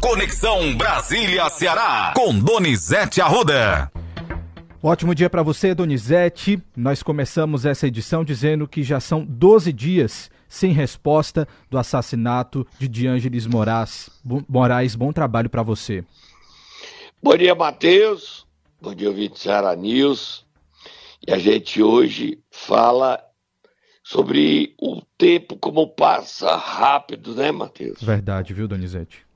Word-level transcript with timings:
Conexão 0.00 0.74
Brasília-Ceará, 0.78 2.14
com 2.16 2.36
Donizete 2.38 3.20
Arruda. 3.20 3.92
Ótimo 4.82 5.14
dia 5.14 5.28
para 5.28 5.42
você, 5.42 5.74
Donizete. 5.74 6.58
Nós 6.74 7.02
começamos 7.02 7.66
essa 7.66 7.86
edição 7.86 8.24
dizendo 8.24 8.66
que 8.66 8.82
já 8.82 8.98
são 8.98 9.22
12 9.22 9.70
dias 9.74 10.30
sem 10.48 10.72
resposta 10.72 11.46
do 11.68 11.76
assassinato 11.76 12.66
de 12.78 12.88
Diângeles 12.88 13.46
Moraes. 13.46 14.08
Moraes, 14.48 14.96
bom 14.96 15.12
trabalho 15.12 15.50
para 15.50 15.62
você. 15.62 16.02
Bom 17.22 17.36
dia, 17.36 17.54
Matheus. 17.54 18.46
Bom 18.80 18.94
dia, 18.94 19.08
ouvinte 19.08 19.38
Ceará 19.38 19.76
News. 19.76 20.46
E 21.28 21.30
a 21.30 21.38
gente 21.38 21.82
hoje 21.82 22.38
fala 22.50 23.22
sobre 24.02 24.74
o 24.80 25.02
tempo 25.18 25.58
como 25.58 25.86
passa 25.86 26.56
rápido, 26.56 27.34
né, 27.34 27.52
Matheus? 27.52 28.02
Verdade, 28.02 28.54
viu, 28.54 28.66
Donizete? 28.66 29.29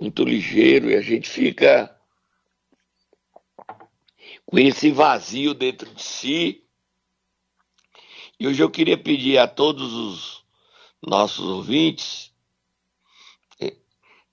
Muito 0.00 0.24
ligeiro 0.24 0.90
e 0.90 0.96
a 0.96 1.02
gente 1.02 1.28
fica 1.28 1.94
com 4.46 4.58
esse 4.58 4.90
vazio 4.90 5.52
dentro 5.52 5.92
de 5.94 6.02
si. 6.02 6.64
E 8.38 8.48
hoje 8.48 8.62
eu 8.62 8.70
queria 8.70 8.96
pedir 8.96 9.36
a 9.38 9.46
todos 9.46 9.92
os 9.92 10.44
nossos 11.02 11.44
ouvintes, 11.44 12.30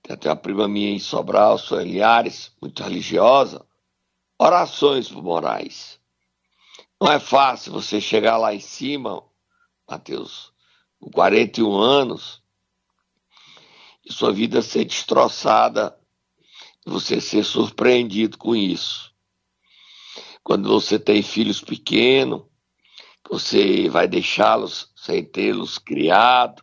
tem 0.08 0.14
até 0.14 0.30
uma 0.30 0.36
prima 0.36 0.66
minha 0.66 0.90
em 0.90 0.98
Sobral, 0.98 1.58
Sueli 1.58 2.02
Ares, 2.02 2.50
muito 2.62 2.82
religiosa, 2.82 3.66
orações 4.38 5.10
por 5.10 5.22
Moraes. 5.22 6.00
Não 6.98 7.12
é 7.12 7.20
fácil 7.20 7.72
você 7.72 8.00
chegar 8.00 8.38
lá 8.38 8.54
em 8.54 8.60
cima, 8.60 9.22
Mateus, 9.86 10.50
com 10.98 11.10
41 11.10 11.76
anos, 11.76 12.37
sua 14.12 14.32
vida 14.32 14.62
ser 14.62 14.84
destroçada, 14.84 15.98
você 16.84 17.20
ser 17.20 17.44
surpreendido 17.44 18.38
com 18.38 18.56
isso. 18.56 19.14
Quando 20.42 20.68
você 20.68 20.98
tem 20.98 21.22
filhos 21.22 21.60
pequenos, 21.60 22.42
você 23.28 23.88
vai 23.88 24.08
deixá-los 24.08 24.90
sem 24.96 25.22
tê-los 25.22 25.76
criado, 25.76 26.62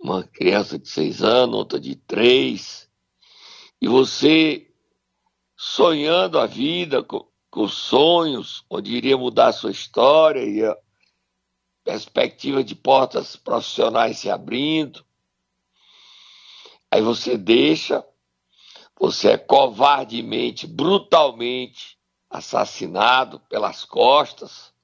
uma 0.00 0.24
criança 0.24 0.78
de 0.78 0.88
seis 0.88 1.22
anos, 1.22 1.54
outra 1.54 1.78
de 1.78 1.94
três, 1.94 2.88
e 3.80 3.86
você 3.86 4.68
sonhando 5.56 6.40
a 6.40 6.46
vida 6.46 7.04
com, 7.04 7.24
com 7.48 7.68
sonhos, 7.68 8.64
onde 8.68 8.92
iria 8.92 9.16
mudar 9.16 9.48
a 9.48 9.52
sua 9.52 9.70
história 9.70 10.44
e 10.44 10.64
a 10.64 10.76
perspectiva 11.84 12.64
de 12.64 12.74
portas 12.74 13.36
profissionais 13.36 14.18
se 14.18 14.28
abrindo. 14.28 15.04
Aí 16.92 17.00
você 17.00 17.38
deixa, 17.38 18.06
você 19.00 19.30
é 19.30 19.38
covardemente, 19.38 20.66
brutalmente 20.66 21.98
assassinado 22.28 23.40
pelas 23.48 23.82
costas. 23.82 24.74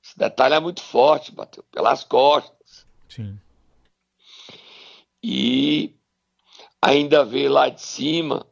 Esse 0.00 0.16
detalhe 0.16 0.54
é 0.54 0.60
muito 0.60 0.80
forte, 0.80 1.32
bateu 1.32 1.64
pelas 1.72 2.04
costas. 2.04 2.86
Sim. 3.08 3.36
E 5.20 5.96
ainda 6.80 7.24
vê 7.24 7.48
lá 7.48 7.68
de 7.68 7.82
cima 7.82 8.46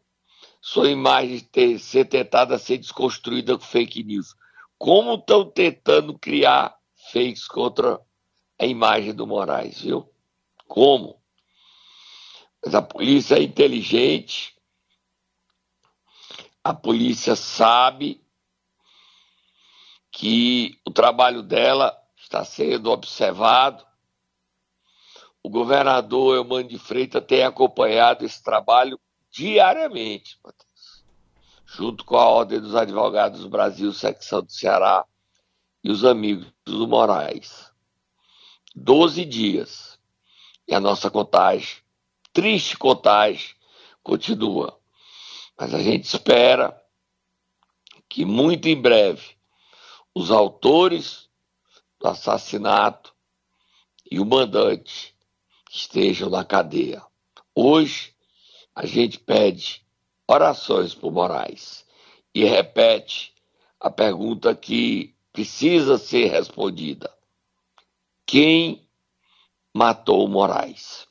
sua 0.61 0.91
imagem 0.91 1.39
ter, 1.39 1.79
ser 1.79 2.07
tentada 2.07 2.59
ser 2.59 2.79
desconstruída 2.79 3.57
com 3.57 3.65
fake 3.65 4.03
news. 4.03 4.35
Como 4.77 5.15
estão 5.15 5.49
tentando 5.49 6.19
criar 6.19 6.77
fakes 7.13 7.47
contra 7.47 8.01
a 8.59 8.67
imagem 8.67 9.15
do 9.15 9.25
Moraes, 9.25 9.83
viu? 9.83 10.13
Como? 10.67 11.22
Mas 12.65 12.75
a 12.75 12.83
polícia 12.83 13.37
é 13.37 13.43
inteligente, 13.43 14.55
a 16.63 16.73
polícia 16.73 17.35
sabe 17.35 18.25
que 20.13 20.79
o 20.87 20.91
trabalho 20.91 21.43
dela 21.43 21.97
está 22.17 22.45
sendo 22.45 22.91
observado. 22.91 23.85
O 25.43 25.51
governador 25.51 26.37
Eumano 26.37 26.69
de 26.69 26.79
Freitas 26.79 27.25
tem 27.27 27.43
acompanhado 27.43 28.25
esse 28.25 28.41
trabalho 28.41 29.01
diariamente, 29.29 30.39
Matheus, 30.45 31.05
junto 31.67 32.05
com 32.05 32.17
a 32.17 32.29
Ordem 32.29 32.61
dos 32.61 32.77
Advogados 32.77 33.41
do 33.41 33.49
Brasil, 33.49 33.93
secção 33.93 34.43
do 34.43 34.53
Ceará, 34.53 35.05
e 35.83 35.91
os 35.91 36.05
amigos 36.05 36.47
do 36.65 36.87
Moraes. 36.87 37.73
Doze 38.75 39.25
dias. 39.25 39.99
E 40.69 40.75
a 40.75 40.79
nossa 40.79 41.11
contagem, 41.11 41.82
triste 42.33 42.77
contagem, 42.77 43.55
continua. 44.03 44.79
Mas 45.59 45.75
a 45.75 45.83
gente 45.83 46.05
espera 46.05 46.81
que 48.09 48.25
muito 48.25 48.69
em 48.69 48.81
breve 48.81 49.37
os 50.15 50.31
autores 50.31 51.29
do 51.99 52.09
assassinato 52.09 53.15
e 54.11 54.19
o 54.21 54.27
mandante 54.27 55.15
estejam 55.71 56.29
na 56.29 56.45
cadeia. 56.45 57.03
Hoje 57.55 58.15
a 58.75 58.85
gente 58.87 59.19
pede 59.19 59.85
orações 60.27 60.95
por 60.95 61.13
Moraes 61.13 61.85
e 62.35 62.45
repete 62.45 63.35
a 63.79 63.91
pergunta 63.91 64.55
que 64.55 65.15
precisa 65.33 65.99
ser 65.99 66.27
respondida: 66.27 67.13
quem 68.27 68.89
matou 69.75 70.29
Moraes? 70.29 71.07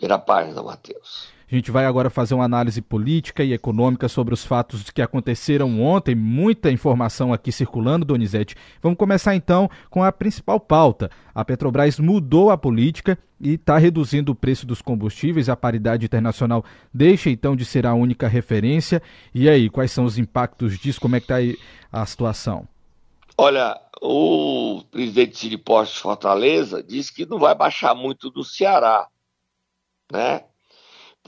Vira 0.00 0.14
a 0.14 0.18
página, 0.18 0.62
Matheus. 0.62 1.28
A 1.50 1.54
gente 1.54 1.70
vai 1.70 1.86
agora 1.86 2.10
fazer 2.10 2.34
uma 2.34 2.44
análise 2.44 2.82
política 2.82 3.42
e 3.42 3.54
econômica 3.54 4.06
sobre 4.06 4.34
os 4.34 4.44
fatos 4.44 4.90
que 4.90 5.00
aconteceram 5.00 5.80
ontem. 5.80 6.14
Muita 6.14 6.70
informação 6.70 7.32
aqui 7.32 7.50
circulando, 7.50 8.04
Donizete. 8.04 8.54
Vamos 8.82 8.98
começar 8.98 9.34
então 9.34 9.68
com 9.88 10.04
a 10.04 10.12
principal 10.12 10.60
pauta. 10.60 11.10
A 11.34 11.42
Petrobras 11.42 11.98
mudou 11.98 12.50
a 12.50 12.58
política 12.58 13.18
e 13.40 13.54
está 13.54 13.78
reduzindo 13.78 14.32
o 14.32 14.34
preço 14.34 14.66
dos 14.66 14.82
combustíveis. 14.82 15.48
A 15.48 15.56
paridade 15.56 16.04
internacional 16.04 16.62
deixa 16.92 17.30
então 17.30 17.56
de 17.56 17.64
ser 17.64 17.86
a 17.86 17.94
única 17.94 18.28
referência. 18.28 19.02
E 19.34 19.48
aí, 19.48 19.70
quais 19.70 19.90
são 19.90 20.04
os 20.04 20.18
impactos 20.18 20.78
disso? 20.78 21.00
Como 21.00 21.16
é 21.16 21.18
que 21.18 21.24
está 21.24 21.36
aí 21.36 21.56
a 21.90 22.04
situação? 22.04 22.68
Olha, 23.38 23.74
o 24.02 24.82
presidente 24.90 25.38
Ciro 25.38 25.58
Postos 25.60 25.98
Fortaleza 25.98 26.82
disse 26.82 27.14
que 27.14 27.24
não 27.24 27.38
vai 27.38 27.54
baixar 27.54 27.94
muito 27.94 28.28
do 28.30 28.44
Ceará, 28.44 29.06
né? 30.12 30.44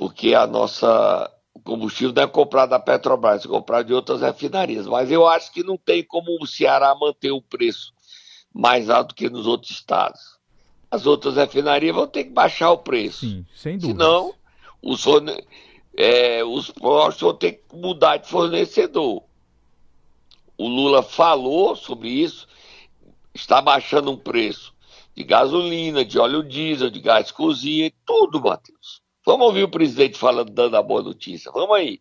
porque 0.00 0.34
a 0.34 0.46
nossa 0.46 1.30
o 1.52 1.60
combustível 1.60 2.14
não 2.14 2.22
é 2.22 2.26
comprado 2.26 2.70
da 2.70 2.80
Petrobras, 2.80 3.44
é 3.44 3.48
comprado 3.48 3.86
de 3.86 3.92
outras 3.92 4.22
refinarias. 4.22 4.86
Mas 4.86 5.10
eu 5.10 5.28
acho 5.28 5.52
que 5.52 5.62
não 5.62 5.76
tem 5.76 6.02
como 6.02 6.38
o 6.40 6.46
Ceará 6.46 6.94
manter 6.94 7.30
o 7.32 7.42
preço 7.42 7.92
mais 8.50 8.88
alto 8.88 9.14
que 9.14 9.28
nos 9.28 9.46
outros 9.46 9.72
estados. 9.72 10.38
As 10.90 11.04
outras 11.04 11.36
refinarias 11.36 11.94
vão 11.94 12.06
ter 12.06 12.24
que 12.24 12.30
baixar 12.30 12.70
o 12.70 12.78
preço. 12.78 13.20
Sim, 13.20 13.44
sem 13.54 13.76
dúvida. 13.76 14.02
Senão, 14.02 14.34
os, 14.82 15.04
é, 15.94 16.42
os 16.44 16.70
postos 16.70 17.20
vão 17.20 17.34
ter 17.34 17.52
que 17.52 17.76
mudar 17.76 18.16
de 18.16 18.26
fornecedor. 18.26 19.22
O 20.56 20.66
Lula 20.66 21.02
falou 21.02 21.76
sobre 21.76 22.08
isso, 22.08 22.48
está 23.34 23.60
baixando 23.60 24.10
o 24.12 24.18
preço 24.18 24.72
de 25.20 25.24
gasolina, 25.24 26.02
de 26.02 26.18
óleo 26.18 26.42
diesel, 26.42 26.90
de 26.90 26.98
gás 26.98 27.30
cozinha, 27.30 27.92
tudo, 28.06 28.40
Matheus. 28.40 29.02
Vamos 29.24 29.48
ouvir 29.48 29.64
o 29.64 29.70
presidente 29.70 30.18
falando, 30.18 30.50
dando 30.50 30.76
a 30.78 30.82
boa 30.82 31.02
notícia. 31.02 31.52
Vamos 31.52 31.76
aí. 31.76 32.00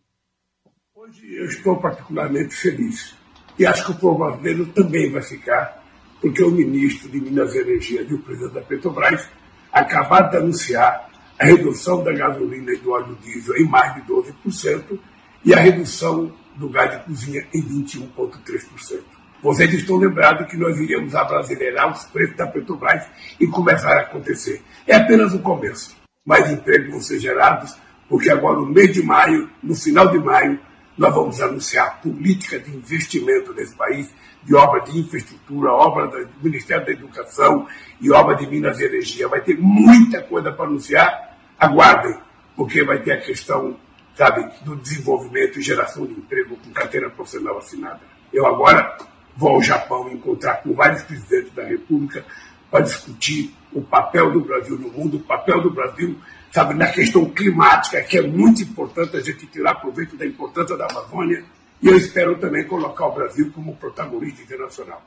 Hoje 0.94 1.34
eu 1.34 1.44
estou 1.44 1.76
particularmente 1.76 2.54
feliz. 2.54 3.14
E 3.58 3.66
acho 3.66 3.84
que 3.84 3.90
o 3.90 3.94
povo 3.96 4.24
brasileiro 4.24 4.66
também 4.72 5.12
vai 5.12 5.20
ficar, 5.20 5.84
porque 6.18 6.42
o 6.42 6.50
ministro 6.50 7.10
de 7.10 7.20
Minas 7.20 7.54
e 7.54 7.58
Energia 7.58 8.00
e 8.00 8.14
o 8.14 8.22
presidente 8.22 8.54
da 8.54 8.62
Petrobras 8.62 9.28
acabaram 9.70 10.30
de 10.30 10.36
anunciar 10.38 11.10
a 11.38 11.44
redução 11.44 12.02
da 12.02 12.12
gasolina 12.12 12.72
e 12.72 12.78
do 12.78 12.90
óleo 12.90 13.18
diesel 13.22 13.56
em 13.58 13.68
mais 13.68 13.94
de 13.96 14.10
12% 14.10 14.98
e 15.44 15.52
a 15.52 15.58
redução 15.58 16.32
do 16.56 16.70
gás 16.70 16.90
de 16.90 17.04
cozinha 17.04 17.46
em 17.52 17.62
21,3%. 17.84 19.19
Vocês 19.42 19.72
estão 19.72 19.96
lembrados 19.96 20.46
que 20.48 20.56
nós 20.56 20.78
iríamos 20.78 21.14
abrasileirar 21.14 21.90
os 21.90 22.04
preços 22.04 22.36
da 22.36 22.46
Petrobras 22.46 23.06
e 23.40 23.46
começar 23.46 23.96
a 23.96 24.00
acontecer. 24.02 24.62
É 24.86 24.96
apenas 24.96 25.32
o 25.32 25.38
começo 25.38 25.96
mais 26.26 26.50
empregos 26.50 26.90
vão 26.90 27.00
ser 27.00 27.18
gerados, 27.18 27.74
porque 28.06 28.30
agora, 28.30 28.58
no 28.58 28.66
mês 28.66 28.92
de 28.92 29.02
maio, 29.02 29.48
no 29.62 29.74
final 29.74 30.08
de 30.08 30.18
maio, 30.18 30.60
nós 30.96 31.14
vamos 31.14 31.40
anunciar 31.40 32.02
política 32.02 32.58
de 32.58 32.70
investimento 32.76 33.54
nesse 33.54 33.74
país, 33.74 34.14
de 34.44 34.54
obra 34.54 34.82
de 34.82 34.98
infraestrutura, 34.98 35.72
obra 35.72 36.06
do 36.08 36.28
Ministério 36.42 36.84
da 36.84 36.92
Educação 36.92 37.66
e 37.98 38.10
obra 38.10 38.36
de 38.36 38.46
Minas 38.46 38.78
e 38.78 38.84
Energia. 38.84 39.26
Vai 39.26 39.40
ter 39.40 39.58
muita 39.58 40.22
coisa 40.22 40.52
para 40.52 40.66
anunciar. 40.66 41.38
Aguardem, 41.58 42.16
porque 42.56 42.84
vai 42.84 43.02
ter 43.02 43.12
a 43.12 43.20
questão, 43.20 43.76
sabe, 44.14 44.46
do 44.62 44.76
desenvolvimento 44.76 45.58
e 45.58 45.62
geração 45.62 46.06
de 46.06 46.12
emprego 46.12 46.56
com 46.56 46.70
carteira 46.72 47.08
profissional 47.08 47.58
assinada. 47.58 48.00
Eu 48.32 48.46
agora 48.46 48.96
vou 49.40 49.54
ao 49.54 49.62
Japão 49.62 50.12
encontrar 50.12 50.56
com 50.56 50.74
vários 50.74 51.02
presidentes 51.02 51.52
da 51.54 51.64
República 51.64 52.22
para 52.70 52.84
discutir 52.84 53.54
o 53.72 53.80
papel 53.80 54.30
do 54.30 54.40
Brasil 54.40 54.78
no 54.78 54.90
mundo, 54.90 55.16
o 55.16 55.20
papel 55.20 55.62
do 55.62 55.70
Brasil 55.70 56.16
sabe, 56.52 56.74
na 56.74 56.88
questão 56.88 57.24
climática, 57.30 58.02
que 58.02 58.18
é 58.18 58.22
muito 58.22 58.62
importante 58.62 59.16
a 59.16 59.20
gente 59.20 59.46
tirar 59.46 59.76
proveito 59.76 60.16
da 60.16 60.26
importância 60.26 60.76
da 60.76 60.86
Amazônia. 60.86 61.42
E 61.80 61.86
eu 61.86 61.96
espero 61.96 62.36
também 62.38 62.66
colocar 62.66 63.06
o 63.06 63.12
Brasil 63.12 63.50
como 63.54 63.74
protagonista 63.76 64.42
internacional. 64.42 65.02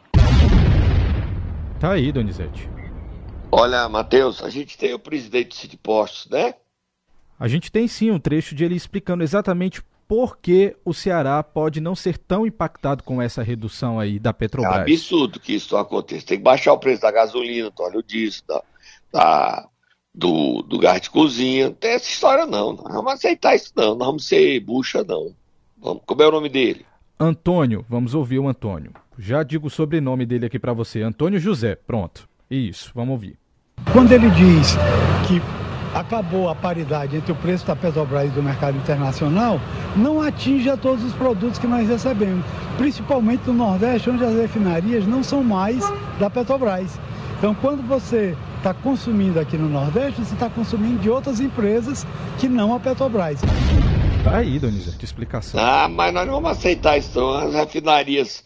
Tá 1.79 1.91
aí, 1.91 2.11
Donizete. 2.11 2.67
Olha, 3.51 3.87
Matheus, 3.87 4.41
a 4.41 4.49
gente 4.49 4.77
tem 4.77 4.93
o 4.93 4.99
presidente 4.99 5.49
do 5.49 5.55
City 5.55 5.77
Postos, 5.77 6.31
né? 6.31 6.55
A 7.39 7.47
gente 7.47 7.71
tem 7.71 7.87
sim 7.87 8.09
um 8.09 8.17
trecho 8.17 8.55
de 8.55 8.63
ele 8.63 8.75
explicando 8.75 9.23
exatamente 9.23 9.83
por 10.07 10.37
que 10.37 10.75
o 10.83 10.93
Ceará 10.93 11.41
pode 11.41 11.79
não 11.79 11.95
ser 11.95 12.17
tão 12.17 12.45
impactado 12.45 13.03
com 13.03 13.21
essa 13.21 13.41
redução 13.41 13.99
aí 13.99 14.19
da 14.19 14.33
Petrobras. 14.33 14.75
É 14.75 14.81
absurdo 14.81 15.39
que 15.39 15.53
isso 15.53 15.75
aconteça. 15.77 16.25
Tem 16.27 16.37
que 16.37 16.43
baixar 16.43 16.73
o 16.73 16.79
preço 16.79 17.01
da 17.01 17.11
gasolina, 17.11 17.69
do 17.69 17.83
óleo 17.83 18.03
diesel, 18.03 18.43
da, 18.47 18.63
da, 19.11 19.67
do, 20.13 20.61
do 20.63 20.77
gás 20.79 21.01
de 21.01 21.09
cozinha. 21.09 21.67
Não 21.67 21.75
tem 21.75 21.91
essa 21.91 22.09
história 22.09 22.45
não. 22.45 22.73
Não 22.73 22.83
vamos 22.83 23.13
aceitar 23.13 23.55
isso 23.55 23.71
não. 23.75 23.95
Não 23.95 24.05
vamos 24.05 24.27
ser 24.27 24.59
bucha 24.59 25.03
não. 25.03 25.33
Vamos, 25.77 26.03
como 26.05 26.21
é 26.21 26.27
o 26.27 26.31
nome 26.31 26.49
dele? 26.49 26.85
Antônio. 27.19 27.85
Vamos 27.89 28.13
ouvir 28.13 28.39
o 28.39 28.47
Antônio. 28.47 28.91
Já 29.17 29.43
digo 29.43 29.67
o 29.67 29.71
sobrenome 29.71 30.25
dele 30.25 30.45
aqui 30.45 30.59
para 30.59 30.73
você. 30.73 31.01
Antônio 31.01 31.39
José. 31.39 31.75
Pronto. 31.75 32.27
Isso. 32.49 32.91
Vamos 32.93 33.13
ouvir. 33.13 33.37
Quando 33.91 34.11
ele 34.11 34.29
diz 34.31 34.75
que 35.27 35.62
acabou 35.93 36.49
a 36.49 36.55
paridade 36.55 37.15
entre 37.15 37.31
o 37.31 37.35
preço 37.35 37.65
da 37.65 37.75
Petrobras 37.75 38.27
e 38.27 38.31
do 38.31 38.41
mercado 38.41 38.77
internacional, 38.77 39.59
não 39.95 40.21
atinge 40.21 40.69
a 40.69 40.75
todos 40.75 41.03
os 41.03 41.13
produtos 41.13 41.59
que 41.59 41.67
nós 41.67 41.87
recebemos, 41.87 42.43
principalmente 42.77 43.47
no 43.47 43.53
Nordeste, 43.53 44.09
onde 44.09 44.23
as 44.23 44.35
refinarias 44.35 45.05
não 45.05 45.23
são 45.23 45.43
mais 45.43 45.83
da 46.19 46.29
Petrobras. 46.29 46.99
Então, 47.37 47.53
quando 47.55 47.85
você 47.85 48.35
está 48.57 48.73
consumindo 48.73 49.39
aqui 49.39 49.57
no 49.57 49.67
Nordeste, 49.67 50.21
você 50.21 50.33
está 50.33 50.49
consumindo 50.49 50.99
de 50.99 51.09
outras 51.09 51.39
empresas 51.39 52.07
que 52.39 52.47
não 52.47 52.73
a 52.73 52.79
Petrobras. 52.79 53.41
Tá 54.23 54.37
aí, 54.37 54.57
Donizete, 54.57 55.03
explicação. 55.03 55.59
Ah, 55.61 55.89
mas 55.89 56.13
nós 56.13 56.25
não 56.25 56.35
vamos 56.35 56.51
aceitar 56.51 56.97
isso. 56.97 57.19
As 57.33 57.53
refinarias 57.53 58.43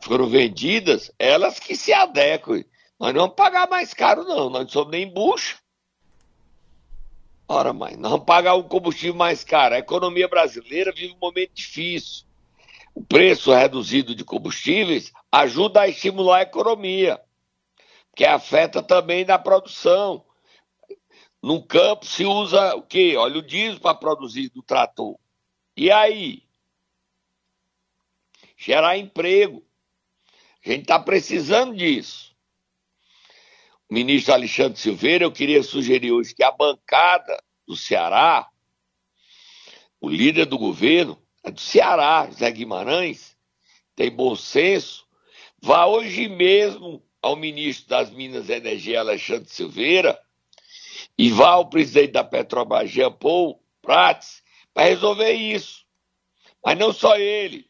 foram 0.00 0.28
vendidas, 0.28 1.12
elas 1.16 1.60
que 1.60 1.76
se 1.76 1.92
adequem. 1.92 2.64
Nós 2.98 3.14
não 3.14 3.22
vamos 3.22 3.36
pagar 3.36 3.68
mais 3.70 3.94
caro, 3.94 4.24
não. 4.24 4.50
Nós 4.50 4.62
não 4.62 4.68
somos 4.68 4.90
nem 4.90 5.12
bucha. 5.12 5.61
Ora, 7.54 7.70
mãe, 7.70 7.98
vamos 7.98 8.24
pagar 8.24 8.54
o 8.54 8.64
combustível 8.64 9.14
mais 9.14 9.44
caro. 9.44 9.74
A 9.74 9.78
economia 9.78 10.26
brasileira 10.26 10.90
vive 10.90 11.12
um 11.12 11.18
momento 11.18 11.52
difícil. 11.52 12.24
O 12.94 13.04
preço 13.04 13.52
reduzido 13.52 14.14
de 14.14 14.24
combustíveis 14.24 15.12
ajuda 15.30 15.82
a 15.82 15.88
estimular 15.88 16.38
a 16.38 16.42
economia, 16.42 17.20
que 18.16 18.24
afeta 18.24 18.82
também 18.82 19.26
na 19.26 19.38
produção. 19.38 20.24
No 21.42 21.62
campo 21.62 22.06
se 22.06 22.24
usa 22.24 22.74
o 22.74 22.80
quê? 22.80 23.18
Óleo 23.18 23.42
diesel 23.42 23.80
para 23.80 23.98
produzir 23.98 24.48
do 24.48 24.62
trator. 24.62 25.18
E 25.76 25.90
aí? 25.92 26.44
Gerar 28.56 28.96
emprego. 28.96 29.62
A 30.64 30.70
gente 30.70 30.82
está 30.84 30.98
precisando 30.98 31.76
disso 31.76 32.31
ministro 33.92 34.32
Alexandre 34.32 34.80
Silveira, 34.80 35.24
eu 35.24 35.30
queria 35.30 35.62
sugerir 35.62 36.12
hoje 36.12 36.34
que 36.34 36.42
a 36.42 36.50
bancada 36.50 37.36
do 37.68 37.76
Ceará, 37.76 38.48
o 40.00 40.08
líder 40.08 40.46
do 40.46 40.56
governo, 40.56 41.22
é 41.44 41.50
do 41.50 41.60
Ceará, 41.60 42.26
Zé 42.32 42.50
Guimarães, 42.50 43.36
tem 43.94 44.10
bom 44.10 44.34
senso, 44.34 45.06
vá 45.60 45.84
hoje 45.84 46.26
mesmo 46.26 47.04
ao 47.20 47.36
ministro 47.36 47.90
das 47.90 48.10
Minas 48.10 48.48
e 48.48 48.54
Energia, 48.54 49.00
Alexandre 49.00 49.50
Silveira, 49.50 50.18
e 51.18 51.30
vá 51.30 51.50
ao 51.50 51.68
presidente 51.68 52.12
da 52.12 52.24
Petrobras, 52.24 52.90
Jean 52.90 53.12
Paul 53.12 53.62
Prats, 53.82 54.42
para 54.72 54.88
resolver 54.88 55.32
isso. 55.32 55.84
Mas 56.64 56.78
não 56.78 56.94
só 56.94 57.16
ele. 57.16 57.66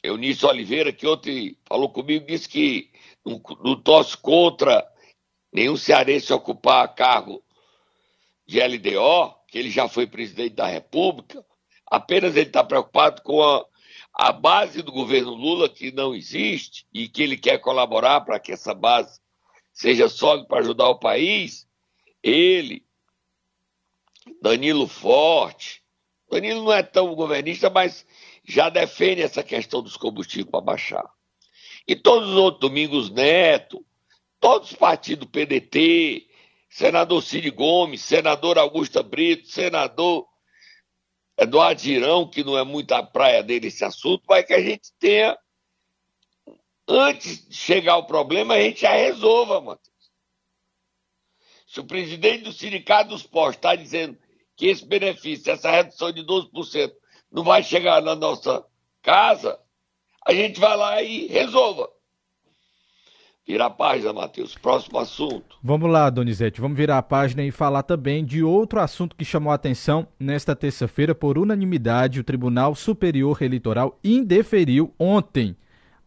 Eunício 0.00 0.48
Oliveira, 0.48 0.92
que 0.92 1.08
ontem 1.08 1.58
falou 1.66 1.90
comigo, 1.90 2.24
disse 2.24 2.48
que 2.48 2.92
não, 3.26 3.42
não 3.64 3.82
torce 3.82 4.16
contra 4.16 4.88
nenhum 5.52 5.76
cearense 5.76 6.32
ocupar 6.32 6.94
cargo 6.94 7.42
de 8.46 8.60
LDO, 8.60 9.34
que 9.46 9.58
ele 9.58 9.70
já 9.70 9.88
foi 9.88 10.06
presidente 10.06 10.54
da 10.54 10.66
República, 10.66 11.44
apenas 11.86 12.36
ele 12.36 12.48
está 12.48 12.64
preocupado 12.64 13.22
com 13.22 13.42
a, 13.42 13.64
a 14.14 14.32
base 14.32 14.82
do 14.82 14.92
governo 14.92 15.34
Lula, 15.34 15.68
que 15.68 15.92
não 15.92 16.14
existe, 16.14 16.86
e 16.92 17.08
que 17.08 17.22
ele 17.22 17.36
quer 17.36 17.58
colaborar 17.58 18.22
para 18.22 18.40
que 18.40 18.52
essa 18.52 18.74
base 18.74 19.20
seja 19.72 20.08
sólida 20.08 20.46
para 20.46 20.60
ajudar 20.60 20.88
o 20.88 20.98
país. 20.98 21.68
Ele, 22.22 22.84
Danilo 24.42 24.86
Forte, 24.86 25.82
Danilo 26.30 26.64
não 26.64 26.72
é 26.72 26.82
tão 26.82 27.14
governista, 27.14 27.70
mas 27.70 28.06
já 28.44 28.68
defende 28.68 29.22
essa 29.22 29.42
questão 29.42 29.82
dos 29.82 29.96
combustíveis 29.96 30.50
para 30.50 30.60
baixar. 30.60 31.08
E 31.86 31.96
todos 31.96 32.30
os 32.30 32.36
outros, 32.36 32.60
Domingos 32.60 33.10
Neto, 33.10 33.84
todos 34.40 34.70
os 34.70 34.76
partidos, 34.76 35.28
PDT, 35.28 36.26
senador 36.68 37.22
Cid 37.22 37.50
Gomes, 37.50 38.02
senador 38.02 38.58
Augusta 38.58 39.02
Brito, 39.02 39.48
senador 39.48 40.26
Eduardo 41.36 41.80
Girão, 41.80 42.28
que 42.28 42.42
não 42.42 42.58
é 42.58 42.64
muito 42.64 42.92
a 42.92 43.02
praia 43.02 43.42
dele 43.42 43.68
esse 43.68 43.84
assunto, 43.84 44.24
mas 44.28 44.44
que 44.44 44.52
a 44.52 44.60
gente 44.60 44.92
tenha, 44.98 45.38
antes 46.86 47.48
de 47.48 47.54
chegar 47.54 47.96
o 47.96 48.06
problema, 48.06 48.54
a 48.54 48.60
gente 48.60 48.80
já 48.80 48.92
resolva, 48.92 49.60
Matheus. 49.60 49.88
Se 51.66 51.80
o 51.80 51.84
presidente 51.84 52.44
do 52.44 52.52
Sindicato 52.52 53.10
dos 53.10 53.22
Postos 53.22 53.56
está 53.56 53.76
dizendo 53.76 54.18
que 54.56 54.66
esse 54.66 54.84
benefício, 54.84 55.52
essa 55.52 55.70
redução 55.70 56.10
de 56.10 56.22
12%, 56.22 56.92
não 57.30 57.44
vai 57.44 57.62
chegar 57.62 58.02
na 58.02 58.14
nossa 58.16 58.64
casa, 59.02 59.60
a 60.26 60.32
gente 60.32 60.58
vai 60.58 60.76
lá 60.76 61.02
e 61.02 61.26
resolva. 61.26 61.88
Vira 63.48 63.64
a 63.64 63.70
página, 63.70 64.12
Matheus. 64.12 64.54
Próximo 64.56 64.98
assunto. 64.98 65.56
Vamos 65.62 65.90
lá, 65.90 66.10
Donizete. 66.10 66.60
Vamos 66.60 66.76
virar 66.76 66.98
a 66.98 67.02
página 67.02 67.42
e 67.42 67.50
falar 67.50 67.82
também 67.82 68.22
de 68.22 68.44
outro 68.44 68.78
assunto 68.78 69.16
que 69.16 69.24
chamou 69.24 69.50
a 69.50 69.54
atenção 69.54 70.06
nesta 70.20 70.54
terça-feira. 70.54 71.14
Por 71.14 71.38
unanimidade, 71.38 72.20
o 72.20 72.24
Tribunal 72.24 72.74
Superior 72.74 73.40
Eleitoral 73.40 73.98
indeferiu 74.04 74.92
ontem 74.98 75.56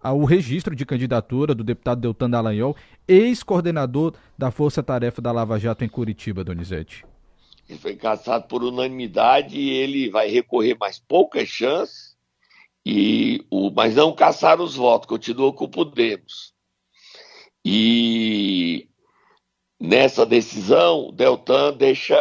o 0.04 0.24
registro 0.24 0.76
de 0.76 0.86
candidatura 0.86 1.56
do 1.56 1.64
deputado 1.64 2.02
Deltan 2.02 2.30
Dallagnol, 2.30 2.76
ex-coordenador 3.08 4.14
da 4.38 4.52
Força 4.52 4.84
Tarefa 4.84 5.20
da 5.20 5.32
Lava 5.32 5.58
Jato 5.58 5.84
em 5.84 5.90
Curitiba, 5.90 6.44
Donizete. 6.44 7.04
Ele 7.68 7.80
foi 7.80 7.96
caçado 7.96 8.48
por 8.48 8.64
unanimidade 8.64 9.60
e 9.60 9.72
ele 9.72 10.12
vai 10.12 10.30
recorrer 10.30 10.78
mais 10.80 11.00
poucas 11.00 11.48
chances, 11.48 12.16
e 12.86 13.44
o, 13.50 13.72
mas 13.72 13.96
não 13.96 14.14
caçar 14.14 14.62
os 14.62 14.76
votos, 14.76 15.08
continua 15.08 15.52
com 15.52 15.66
o 15.66 15.70
Podemos. 15.70 16.52
E 17.64 18.90
nessa 19.80 20.26
decisão, 20.26 21.12
Deltan 21.14 21.74
deixa 21.74 22.18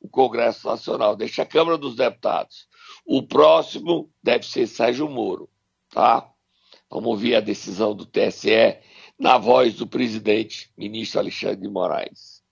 o 0.00 0.08
Congresso 0.08 0.68
Nacional, 0.68 1.16
deixa 1.16 1.42
a 1.42 1.46
Câmara 1.46 1.78
dos 1.78 1.96
Deputados. 1.96 2.68
O 3.06 3.22
próximo 3.22 4.10
deve 4.22 4.46
ser 4.46 4.66
Sérgio 4.66 5.08
Moro, 5.08 5.48
tá? 5.90 6.28
Vamos 6.90 7.10
ouvir 7.10 7.34
a 7.34 7.40
decisão 7.40 7.94
do 7.94 8.06
TSE 8.06 8.78
na 9.18 9.38
voz 9.38 9.74
do 9.74 9.86
presidente, 9.86 10.70
ministro 10.76 11.20
Alexandre 11.20 11.56
de 11.56 11.68
Moraes. 11.68 12.42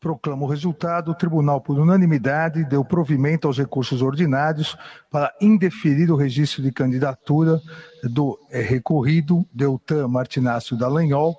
Proclama 0.00 0.44
o 0.44 0.48
resultado. 0.48 1.12
O 1.12 1.14
tribunal, 1.14 1.60
por 1.60 1.78
unanimidade, 1.78 2.64
deu 2.64 2.84
provimento 2.84 3.46
aos 3.46 3.58
recursos 3.58 4.02
ordinários 4.02 4.76
para 5.10 5.32
indeferir 5.40 6.10
o 6.10 6.16
registro 6.16 6.62
de 6.62 6.72
candidatura 6.72 7.60
do 8.02 8.38
é, 8.50 8.60
recorrido 8.60 9.46
Deltan 9.52 10.08
Martinácio 10.08 10.76
Dallagnol 10.76 11.38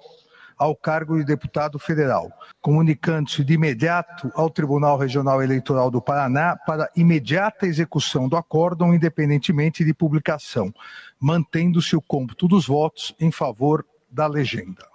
ao 0.63 0.73
cargo 0.77 1.17
de 1.17 1.25
deputado 1.25 1.77
federal, 1.77 2.31
comunicando-se 2.61 3.43
de 3.43 3.53
imediato 3.53 4.31
ao 4.33 4.49
Tribunal 4.49 4.97
Regional 4.97 5.43
Eleitoral 5.43 5.91
do 5.91 6.01
Paraná 6.01 6.55
para 6.65 6.89
imediata 6.95 7.67
execução 7.67 8.29
do 8.29 8.37
acórdão, 8.37 8.95
independentemente 8.95 9.83
de 9.83 9.93
publicação, 9.93 10.73
mantendo-se 11.19 11.97
o 11.97 12.01
cômputo 12.01 12.47
dos 12.47 12.65
votos 12.65 13.13
em 13.19 13.29
favor 13.29 13.85
da 14.09 14.25
legenda. 14.25 14.87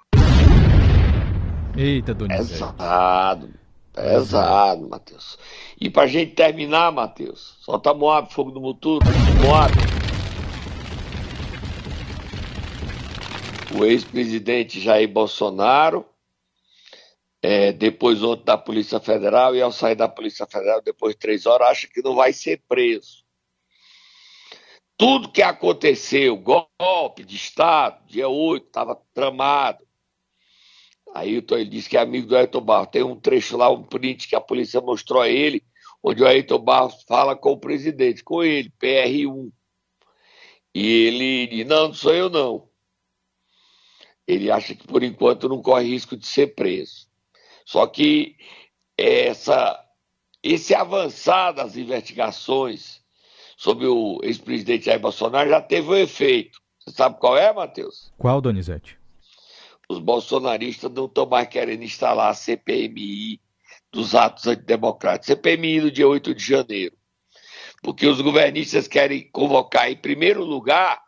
Eita, 1.77 2.15
Donizete. 2.15 2.49
Pesado, 2.49 3.51
pesado, 3.93 4.89
Matheus. 4.89 5.39
E 5.79 5.91
para 5.91 6.07
gente 6.07 6.33
terminar, 6.33 6.91
Matheus, 6.91 7.59
solta 7.61 7.93
Moab, 7.93 8.33
fogo 8.33 8.51
do 8.51 8.61
Muturo, 8.61 9.05
Moab. 9.45 9.98
O 13.79 13.85
ex-presidente 13.85 14.81
Jair 14.81 15.09
Bolsonaro, 15.09 16.05
é, 17.41 17.73
depois 17.73 18.23
outro 18.23 18.45
da 18.45 18.59
Polícia 18.59 18.99
Federal, 18.99 19.55
e 19.55 19.63
ao 19.63 19.71
sair 19.71 19.95
da 19.95 20.09
Polícia 20.09 20.47
Federal, 20.47 20.83
depois 20.83 21.15
de 21.15 21.21
três 21.21 21.47
horas, 21.47 21.69
acha 21.69 21.87
que 21.87 22.03
não 22.03 22.17
vai 22.17 22.33
ser 22.33 22.61
preso. 22.69 23.25
Tudo 24.97 25.31
que 25.31 25.43
aconteceu, 25.43 26.37
golpe 26.37 27.23
de 27.25 27.37
Estado, 27.37 28.05
dia 28.09 28.29
8, 28.29 28.67
estava 28.67 29.01
tramado. 29.15 29.87
Ailton, 31.15 31.59
ele 31.59 31.71
disse 31.71 31.89
que 31.89 31.97
é 31.97 32.01
amigo 32.01 32.27
do 32.27 32.37
Ailton 32.37 32.61
Barros. 32.61 32.91
Tem 32.91 33.05
um 33.05 33.19
trecho 33.19 33.57
lá, 33.57 33.71
um 33.71 33.85
print 33.85 34.27
que 34.27 34.35
a 34.35 34.41
polícia 34.41 34.81
mostrou 34.81 35.23
a 35.23 35.29
ele, 35.29 35.63
onde 36.03 36.23
o 36.23 36.27
Ailton 36.27 36.59
Barros 36.59 37.05
fala 37.07 37.37
com 37.37 37.53
o 37.53 37.61
presidente, 37.61 38.25
com 38.25 38.43
ele, 38.43 38.73
PR1. 38.81 39.53
E 40.75 40.87
ele 41.07 41.47
diz, 41.47 41.67
não, 41.67 41.89
não 41.89 41.95
sou 41.95 42.13
eu 42.13 42.29
não. 42.29 42.68
Ele 44.29 44.51
acha 44.51 44.75
que 44.75 44.87
por 44.87 45.03
enquanto 45.03 45.49
não 45.49 45.63
corre 45.63 45.89
risco 45.89 46.15
de 46.15 46.27
ser 46.27 46.49
preso. 46.55 47.09
Só 47.65 47.87
que 47.87 48.37
essa, 48.97 49.83
esse 50.43 50.75
avançar 50.75 51.53
das 51.53 51.79
investigações 51.79 53.01
sobre 53.57 53.87
o 53.87 54.21
ex-presidente 54.23 54.85
Jair 54.85 55.01
Bolsonaro 55.01 55.49
já 55.49 55.63
teve 55.63 55.89
um 55.89 55.97
efeito. 55.97 56.61
Você 56.79 56.91
sabe 56.91 57.19
qual 57.19 57.39
é, 57.39 57.53
Matheus? 57.53 58.13
Qual, 58.19 58.41
Donizete? 58.41 58.99
Os 59.89 59.99
bolsonaristas 59.99 60.93
não 60.93 61.07
estão 61.07 61.25
mais 61.25 61.49
querendo 61.49 61.83
instalar 61.83 62.31
a 62.31 62.35
CPMI 62.35 63.41
dos 63.91 64.15
atos 64.15 64.47
antidemocráticos. 64.47 65.29
CPMI 65.29 65.81
no 65.81 65.91
dia 65.91 66.07
8 66.07 66.35
de 66.35 66.45
janeiro. 66.45 66.95
Porque 67.83 68.07
os 68.07 68.21
governistas 68.21 68.87
querem 68.87 69.31
convocar, 69.31 69.91
em 69.91 69.97
primeiro 69.97 70.45
lugar, 70.45 71.03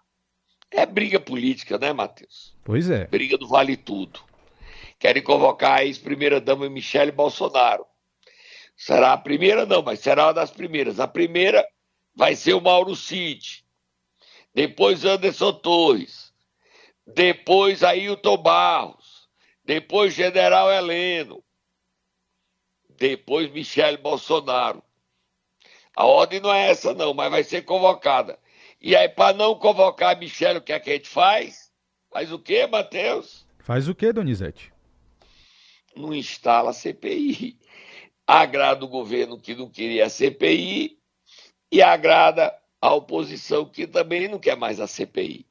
é 0.70 0.86
briga 0.86 1.18
política, 1.18 1.78
né, 1.78 1.92
Matheus? 1.92 2.54
Pois 2.64 2.88
é. 2.88 3.06
Briga 3.06 3.36
do 3.36 3.48
vale 3.48 3.76
tudo. 3.76 4.20
Querem 4.98 5.22
convocar 5.22 5.78
a 5.78 5.84
ex-primeira-dama 5.84 6.68
Michele 6.68 7.10
Bolsonaro. 7.10 7.86
Será 8.76 9.12
a 9.12 9.18
primeira, 9.18 9.66
não, 9.66 9.82
mas 9.82 10.00
será 10.00 10.26
uma 10.26 10.34
das 10.34 10.50
primeiras. 10.50 11.00
A 11.00 11.08
primeira 11.08 11.66
vai 12.14 12.34
ser 12.34 12.54
o 12.54 12.60
Mauro 12.60 12.94
Cid, 12.94 13.64
depois 14.54 15.04
Anderson 15.04 15.52
Torres, 15.54 16.32
depois 17.06 17.82
Ailton 17.82 18.36
Barros, 18.38 19.28
depois 19.64 20.14
General 20.14 20.70
Heleno, 20.70 21.42
depois 22.88 23.50
Michele 23.50 23.96
Bolsonaro. 23.96 24.82
A 25.96 26.04
ordem 26.04 26.40
não 26.40 26.52
é 26.52 26.70
essa, 26.70 26.94
não, 26.94 27.12
mas 27.12 27.30
vai 27.30 27.44
ser 27.44 27.62
convocada. 27.62 28.38
E 28.80 28.96
aí, 28.96 29.08
para 29.08 29.36
não 29.36 29.54
convocar 29.54 30.16
a 30.16 30.56
o 30.56 30.60
que 30.62 30.72
é 30.72 30.80
que 30.80 30.90
a 30.90 30.92
gente 30.94 31.08
faz? 31.08 31.70
Faz 32.10 32.32
o 32.32 32.38
quê, 32.38 32.66
Matheus? 32.66 33.46
Faz 33.58 33.88
o 33.88 33.94
quê, 33.94 34.12
Donizete? 34.12 34.72
Não 35.94 36.14
instala 36.14 36.70
a 36.70 36.72
CPI. 36.72 37.58
Agrada 38.26 38.84
o 38.84 38.88
governo 38.88 39.38
que 39.38 39.54
não 39.54 39.68
queria 39.68 40.06
a 40.06 40.10
CPI 40.10 40.98
e 41.70 41.82
agrada 41.82 42.54
a 42.80 42.94
oposição 42.94 43.66
que 43.66 43.86
também 43.86 44.28
não 44.28 44.38
quer 44.38 44.56
mais 44.56 44.80
a 44.80 44.86
CPI. 44.86 45.46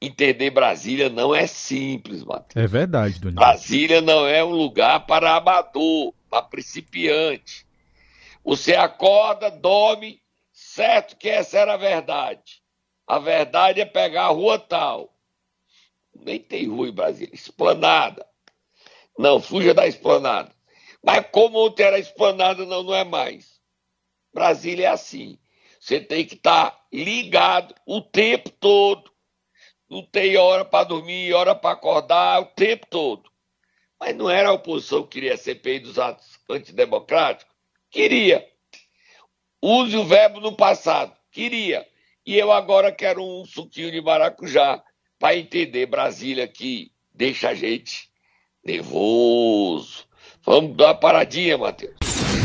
Entender 0.00 0.50
Brasília 0.50 1.10
não 1.10 1.34
é 1.34 1.46
simples, 1.46 2.24
Matheus. 2.24 2.64
É 2.64 2.66
verdade, 2.66 3.20
Donizete. 3.20 3.34
Brasília 3.34 4.00
não 4.00 4.26
é 4.26 4.42
um 4.44 4.50
lugar 4.50 5.06
para 5.06 5.36
amador, 5.36 6.14
para 6.30 6.42
principiante. 6.42 7.66
Você 8.42 8.74
acorda, 8.74 9.50
dorme, 9.50 10.20
certo 10.74 11.16
que 11.16 11.28
essa 11.28 11.58
era 11.58 11.74
a 11.74 11.76
verdade. 11.76 12.62
A 13.06 13.18
verdade 13.18 13.80
é 13.80 13.84
pegar 13.84 14.26
a 14.26 14.28
rua 14.28 14.58
tal. 14.58 15.12
Nem 16.14 16.38
tem 16.38 16.68
rua 16.68 16.88
em 16.88 16.92
Brasília, 16.92 17.34
esplanada. 17.34 18.26
Não, 19.18 19.40
fuja 19.40 19.74
da 19.74 19.86
esplanada. 19.86 20.54
Mas 21.02 21.26
como 21.32 21.64
ontem 21.66 21.82
era 21.82 21.98
esplanada, 21.98 22.64
não, 22.64 22.82
não 22.82 22.94
é 22.94 23.04
mais. 23.04 23.60
Brasília 24.32 24.86
é 24.86 24.90
assim. 24.90 25.38
Você 25.80 25.98
tem 25.98 26.24
que 26.24 26.34
estar 26.34 26.70
tá 26.70 26.86
ligado 26.92 27.74
o 27.86 28.00
tempo 28.00 28.50
todo. 28.50 29.10
Não 29.88 30.04
tem 30.06 30.36
hora 30.36 30.64
para 30.64 30.84
dormir, 30.84 31.32
hora 31.32 31.54
para 31.54 31.72
acordar, 31.72 32.40
o 32.40 32.46
tempo 32.46 32.86
todo. 32.86 33.28
Mas 33.98 34.14
não 34.14 34.30
era 34.30 34.50
a 34.50 34.52
oposição 34.52 35.02
que 35.02 35.20
queria 35.20 35.34
a 35.34 35.38
CPI 35.38 35.80
dos 35.80 35.98
atos 35.98 36.38
antidemocráticos? 36.48 37.54
Queria. 37.90 38.49
Use 39.62 39.96
o 39.96 40.04
verbo 40.04 40.40
no 40.40 40.52
passado. 40.52 41.12
Queria. 41.30 41.86
E 42.26 42.36
eu 42.36 42.50
agora 42.50 42.92
quero 42.92 43.22
um 43.22 43.44
suquinho 43.44 43.90
de 43.90 44.00
maracujá 44.00 44.82
para 45.18 45.36
entender 45.36 45.86
Brasília 45.86 46.48
que 46.48 46.90
deixa 47.14 47.50
a 47.50 47.54
gente 47.54 48.08
nervoso. 48.64 50.04
Vamos 50.42 50.76
dar 50.76 50.86
uma 50.86 50.94
paradinha, 50.94 51.58
Matheus. 51.58 51.96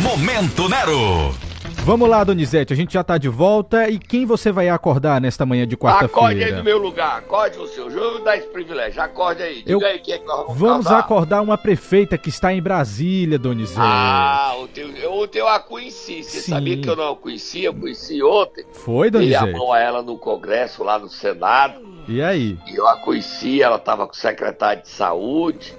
Momento 0.02 0.68
Nero. 0.68 1.45
Vamos 1.86 2.10
lá, 2.10 2.24
Donizete, 2.24 2.74
a 2.74 2.76
gente 2.76 2.96
já 2.96 3.04
tá 3.04 3.16
de 3.16 3.30
volta. 3.30 3.88
E 3.88 4.00
quem 4.00 4.26
você 4.26 4.52
vai 4.52 4.70
acordar 4.70 5.22
nesta 5.22 5.46
manhã 5.46 5.68
de 5.68 5.78
quarta-feira? 5.78 6.18
Acorde 6.18 6.44
aí 6.44 6.52
do 6.52 6.64
meu 6.64 6.80
lugar, 6.80 7.20
acorde 7.20 7.60
o 7.60 7.68
seu. 7.68 7.92
Juro 7.92 8.24
dar 8.24 8.38
esse 8.38 8.48
privilégio, 8.48 9.00
acorde 9.00 9.44
aí. 9.44 9.58
Diga 9.58 9.72
Eu... 9.72 9.86
aí 9.86 10.00
quem 10.00 10.16
é 10.16 10.18
que 10.18 10.26
nós 10.26 10.48
vamos 10.48 10.58
Vamos 10.58 10.88
acordar 10.88 11.44
uma 11.44 11.60
prefeita 11.60 12.18
que 12.18 12.30
está 12.30 12.52
em 12.52 12.60
Brasília, 12.60 13.38
Donizete. 13.38 13.80
Ah, 13.80 14.56
o 14.60 14.68
teu, 14.68 14.88
ontem 15.12 15.38
eu 15.38 15.48
a 15.48 15.60
conheci. 15.60 16.24
Você 16.24 16.40
Sim. 16.40 16.54
sabia 16.54 16.76
que 16.76 16.90
eu 16.90 16.96
não 16.96 17.12
a 17.12 17.16
conhecia? 17.16 17.68
Eu 17.68 17.74
conheci 17.76 18.24
ontem. 18.24 18.66
Foi, 18.74 19.12
Donizete? 19.12 19.44
Dei 19.44 19.54
a 19.54 19.56
mão 19.56 19.72
a 19.72 19.80
ela 19.80 20.02
no 20.02 20.18
Congresso, 20.18 20.84
lá 20.84 20.98
no 20.98 21.08
Senado. 21.08 21.80
E 22.08 22.20
aí? 22.20 22.58
E 22.66 22.76
eu 22.78 22.88
a 22.88 22.98
conheci, 22.98 23.62
ela 23.62 23.76
estava 23.76 24.08
com 24.08 24.14
o 24.14 24.18
secretário 24.18 24.82
de 24.82 24.90
Saúde. 24.90 25.78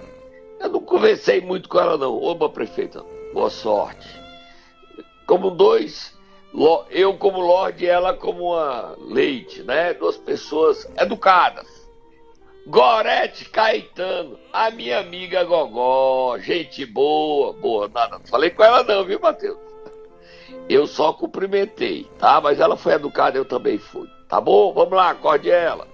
Eu 0.61 0.69
não 0.69 0.81
conversei 0.81 1.41
muito 1.41 1.69
com 1.69 1.81
ela, 1.81 1.99
não. 1.99 2.15
Oba, 2.23 2.49
prefeita, 2.49 3.05
boa 3.35 3.51
sorte. 3.51 4.16
Como 5.27 5.51
dois 5.51 6.17
eu 6.91 7.15
como 7.15 7.41
Lorde 7.41 7.87
ela 7.87 8.15
como 8.15 8.53
uma 8.55 8.97
Leite, 8.99 9.63
né? 9.63 9.93
Duas 9.95 10.17
pessoas 10.17 10.89
educadas. 10.97 11.67
Gorete 12.67 13.45
Caetano, 13.45 14.39
a 14.53 14.71
minha 14.71 14.99
amiga 14.99 15.45
Gogó, 15.45 16.37
gente 16.39 16.85
boa, 16.85 17.53
boa, 17.53 17.89
nada. 17.89 18.19
Não 18.19 18.27
falei 18.27 18.51
com 18.51 18.65
ela 18.65 18.83
não, 18.83 19.05
viu, 19.05 19.21
Matheus? 19.21 19.59
Eu 20.69 20.87
só 20.87 21.13
cumprimentei, 21.13 22.11
tá? 22.19 22.41
Mas 22.41 22.59
ela 22.59 22.77
foi 22.77 22.95
educada, 22.95 23.39
eu 23.39 23.45
também 23.45 23.79
fui. 23.79 24.09
Tá 24.29 24.41
bom? 24.41 24.73
Vamos 24.73 24.95
lá, 24.95 25.11
acorde 25.11 25.49
ela. 25.49 25.87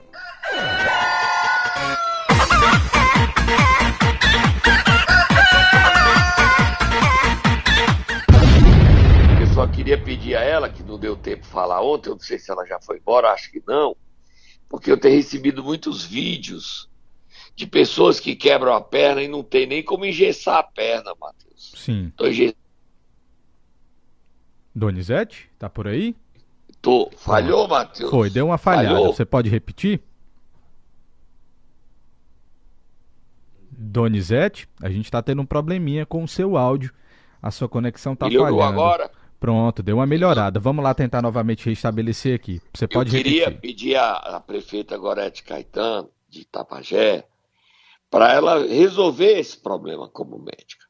Queria 9.83 9.99
pedir 9.99 10.37
a 10.37 10.41
ela, 10.41 10.69
que 10.69 10.81
não 10.81 10.97
deu 10.97 11.17
tempo 11.17 11.43
de 11.43 11.49
falar 11.49 11.83
ontem, 11.83 12.09
eu 12.09 12.15
não 12.15 12.21
sei 12.21 12.39
se 12.39 12.53
ela 12.53 12.65
já 12.65 12.81
foi 12.81 12.99
embora, 12.99 13.33
acho 13.33 13.51
que 13.51 13.61
não, 13.67 13.97
porque 14.69 14.89
eu 14.89 14.97
tenho 14.97 15.17
recebido 15.17 15.65
muitos 15.65 16.05
vídeos 16.05 16.89
de 17.57 17.67
pessoas 17.67 18.21
que 18.21 18.37
quebram 18.37 18.73
a 18.73 18.81
perna 18.81 19.23
e 19.23 19.27
não 19.27 19.43
tem 19.43 19.67
nem 19.67 19.83
como 19.83 20.05
engessar 20.05 20.59
a 20.59 20.63
perna, 20.63 21.13
Matheus. 21.21 21.75
Sim. 21.77 22.13
Tô 22.17 22.29
engess... 22.29 22.55
Donizete, 24.73 25.51
tá 25.59 25.69
por 25.69 25.89
aí? 25.89 26.15
Tô. 26.81 27.11
Falhou, 27.17 27.67
Matheus? 27.67 28.09
Foi, 28.09 28.31
deu 28.31 28.47
uma 28.47 28.59
falhada. 28.59 28.95
Falhou. 28.95 29.13
Você 29.13 29.25
pode 29.25 29.51
repetir? 29.51 30.01
Donizete, 33.69 34.69
a 34.81 34.89
gente 34.89 35.11
tá 35.11 35.21
tendo 35.21 35.43
um 35.43 35.47
probleminha 35.47 36.07
com 36.07 36.23
o 36.23 36.29
seu 36.29 36.57
áudio. 36.57 36.95
A 37.43 37.51
sua 37.51 37.69
conexão 37.69 38.15
tá 38.15 38.29
Melhorou 38.29 38.61
falhando. 38.61 38.81
agora? 38.81 39.22
Pronto, 39.43 39.83
deu 39.83 39.97
uma 39.97 40.07
melhorada. 40.07 40.61
Vamos 40.61 40.85
lá 40.85 40.95
tentar 40.95 41.21
novamente 41.21 41.69
restabelecer 41.69 42.37
aqui. 42.37 42.61
Você 42.73 42.87
pode 42.87 43.11
Eu 43.11 43.21
queria 43.21 43.47
repetir. 43.47 43.61
pedir 43.61 43.97
à, 43.97 44.39
prefeita 44.39 44.97
Gorete 44.97 45.43
Caetano, 45.43 46.09
de 46.29 46.43
Itapajé, 46.43 47.27
para 48.09 48.33
ela 48.33 48.65
resolver 48.65 49.41
esse 49.41 49.59
problema 49.59 50.09
como 50.09 50.39
médica. 50.39 50.87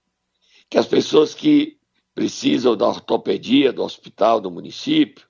Que 0.69 0.77
as 0.77 0.87
pessoas 0.87 1.35
que 1.35 1.79
precisam 2.15 2.77
da 2.77 2.87
ortopedia 2.87 3.73
do 3.73 3.83
hospital 3.83 4.39
do 4.39 4.51
município 4.51 5.27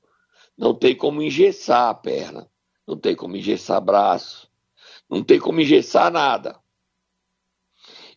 não 0.59 0.75
tem 0.75 0.93
como 0.97 1.23
engessar 1.23 1.91
a 1.91 1.95
perna, 1.95 2.51
não 2.85 2.97
tem 2.97 3.15
como 3.15 3.37
engessar 3.37 3.81
braço, 3.81 4.51
não 5.09 5.23
tem 5.23 5.39
como 5.39 5.61
engessar 5.61 6.11
nada. 6.11 6.59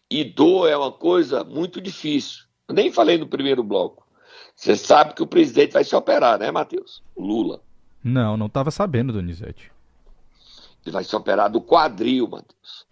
E 0.10 0.24
dor 0.24 0.68
é 0.68 0.76
uma 0.76 0.92
coisa 0.92 1.44
muito 1.44 1.80
difícil. 1.80 2.46
Eu 2.68 2.74
nem 2.74 2.92
falei 2.92 3.20
no 3.20 3.28
primeiro 3.28 3.64
bloco. 3.64 4.05
Você 4.56 4.76
sabe 4.76 5.14
que 5.14 5.22
o 5.22 5.28
presidente 5.28 5.74
vai 5.74 5.84
se 5.84 5.96
operar, 5.96 6.40
né, 6.40 6.50
Matheus? 6.50 7.04
Lula. 7.16 7.62
Não, 8.04 8.38
não 8.38 8.46
estava 8.46 8.72
sabendo, 8.72 9.12
Donizete. 9.12 9.72
Ele 10.86 10.94
vai 10.94 11.04
se 11.04 11.16
operar 11.16 11.52
do 11.52 11.60
quadril, 11.60 12.28
Matheus. 12.28 12.86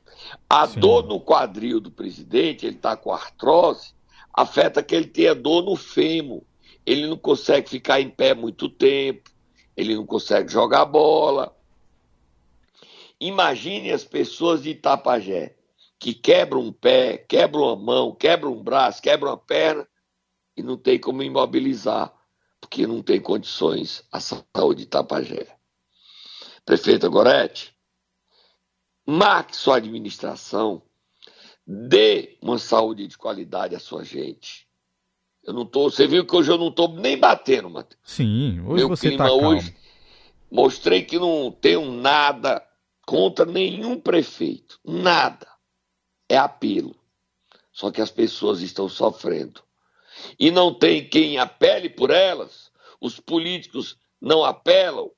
A 0.50 0.67
Sim. 0.67 0.79
dor 0.79 1.05
no 1.05 1.22
quadril 1.22 1.79
do 1.79 1.91
presidente, 1.91 2.65
ele 2.65 2.75
está 2.75 2.98
com 2.98 3.12
artrose, 3.12 3.93
afeta 4.34 4.84
que 4.84 4.93
ele 4.93 5.08
tenha 5.08 5.34
dor 5.34 5.63
no 5.63 5.75
fêmur. 5.75 6.41
Ele 6.86 7.08
não 7.08 7.17
consegue 7.17 7.70
ficar 7.70 8.01
em 8.01 8.10
pé 8.10 8.34
muito 8.34 8.67
tempo, 8.67 9.29
ele 9.77 9.96
não 9.96 10.05
consegue 10.05 10.51
jogar 10.51 10.86
bola. 10.86 11.55
Imagine 13.20 13.91
as 13.91 14.03
pessoas 14.03 14.63
de 14.63 14.72
Itapajé 14.72 15.55
que 15.98 16.13
quebram 16.13 16.60
um 16.60 16.74
pé, 16.74 17.17
quebram 17.17 17.63
uma 17.63 17.75
mão, 17.75 18.13
quebram 18.13 18.51
um 18.51 18.62
braço, 18.62 19.01
quebram 19.01 19.32
uma 19.32 19.38
perna 19.38 19.88
e 20.55 20.63
não 20.63 20.77
tem 20.77 21.00
como 21.00 21.24
imobilizar, 21.24 22.13
porque 22.60 22.88
não 22.88 23.01
tem 23.01 23.19
condições 23.19 24.03
a 24.12 24.19
saúde 24.19 24.79
de 24.79 24.83
Itapajé. 24.83 25.57
Prefeita 26.65 27.10
Gorete, 27.10 27.75
marque 29.05 29.55
sua 29.55 29.77
administração 29.77 30.81
Dê 31.65 32.38
uma 32.41 32.57
saúde 32.57 33.07
de 33.07 33.17
qualidade 33.17 33.74
à 33.75 33.79
sua 33.79 34.03
gente. 34.03 34.67
Eu 35.41 35.53
não 35.53 35.65
tô, 35.65 35.89
você 35.89 36.05
viu 36.05 36.25
que 36.25 36.36
hoje 36.36 36.51
eu 36.51 36.57
não 36.57 36.67
estou 36.67 36.89
nem 36.93 37.17
batendo, 37.17 37.69
Matheus. 37.69 38.01
Sim, 38.03 38.62
hoje 38.62 38.75
Meu 38.75 38.89
você 38.89 39.10
está 39.10 39.25
calmo. 39.25 39.48
Hoje, 39.48 39.75
mostrei 40.51 41.03
que 41.03 41.17
não 41.17 41.51
tenho 41.51 41.89
nada 41.89 42.65
contra 43.05 43.45
nenhum 43.45 44.00
prefeito, 44.00 44.79
nada. 44.83 45.48
É 46.27 46.38
apelo. 46.38 46.95
Só 47.72 47.91
que 47.91 48.01
as 48.01 48.12
pessoas 48.12 48.62
estão 48.62 48.88
sofrendo. 48.88 49.63
E 50.39 50.51
não 50.51 50.73
tem 50.73 51.07
quem 51.07 51.37
apele 51.37 51.89
por 51.89 52.09
elas, 52.09 52.71
os 52.99 53.19
políticos 53.19 53.97
não 54.21 54.43
apelam. 54.43 55.11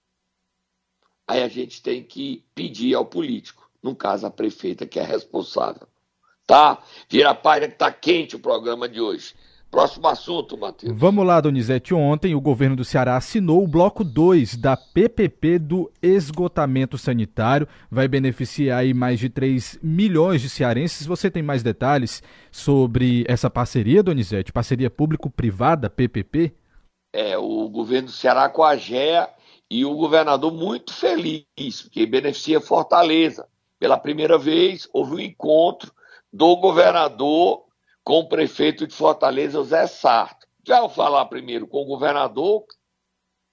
Aí 1.27 1.41
a 1.41 1.47
gente 1.47 1.81
tem 1.81 2.03
que 2.03 2.45
pedir 2.53 2.93
ao 2.95 3.05
político, 3.05 3.69
no 3.81 3.95
caso 3.95 4.25
a 4.25 4.31
prefeita 4.31 4.85
que 4.85 4.99
é 4.99 5.03
responsável. 5.03 5.87
Tá? 6.45 6.83
Vira 7.09 7.31
a 7.31 7.35
página 7.35 7.71
que 7.71 7.77
tá 7.77 7.91
quente 7.91 8.35
o 8.35 8.39
programa 8.39 8.87
de 8.87 9.01
hoje. 9.01 9.33
Próximo 9.75 10.07
assunto, 10.07 10.57
Matheus. 10.57 10.97
Vamos 10.97 11.27
lá, 11.27 11.41
Donizete. 11.41 11.93
Ontem 11.93 12.33
o 12.33 12.39
governo 12.39 12.77
do 12.77 12.85
Ceará 12.85 13.17
assinou 13.17 13.61
o 13.61 13.67
bloco 13.67 14.05
2 14.05 14.55
da 14.55 14.77
PPP 14.77 15.59
do 15.59 15.91
esgotamento 16.01 16.97
sanitário. 16.97 17.67
Vai 17.91 18.07
beneficiar 18.07 18.79
aí 18.79 18.93
mais 18.93 19.19
de 19.19 19.27
3 19.27 19.77
milhões 19.83 20.41
de 20.41 20.49
cearenses. 20.49 21.05
Você 21.05 21.29
tem 21.29 21.43
mais 21.43 21.61
detalhes 21.61 22.23
sobre 22.49 23.25
essa 23.27 23.49
parceria, 23.49 24.01
Donizete? 24.01 24.53
Parceria 24.53 24.89
público-privada, 24.89 25.89
PPP? 25.89 26.53
É, 27.13 27.37
o 27.37 27.67
governo 27.67 28.07
do 28.07 28.13
Ceará 28.13 28.47
com 28.47 28.63
a 28.63 28.77
GEA 28.77 29.27
e 29.69 29.83
o 29.83 29.93
governador 29.93 30.53
muito 30.53 30.93
feliz, 30.93 31.43
porque 31.83 32.05
beneficia 32.05 32.61
Fortaleza. 32.61 33.45
Pela 33.77 33.97
primeira 33.97 34.37
vez, 34.37 34.87
houve 34.93 35.15
um 35.15 35.19
encontro 35.19 35.91
do 36.31 36.55
governador 36.55 37.64
com 38.05 38.19
o 38.19 38.29
prefeito 38.29 38.85
de 38.85 38.95
Fortaleza, 38.95 39.61
Zé 39.63 39.87
Sarto. 39.87 40.45
Já 40.63 40.79
vou 40.79 40.89
falar 40.89 41.25
primeiro 41.25 41.67
com 41.67 41.81
o 41.81 41.85
governador, 41.85 42.63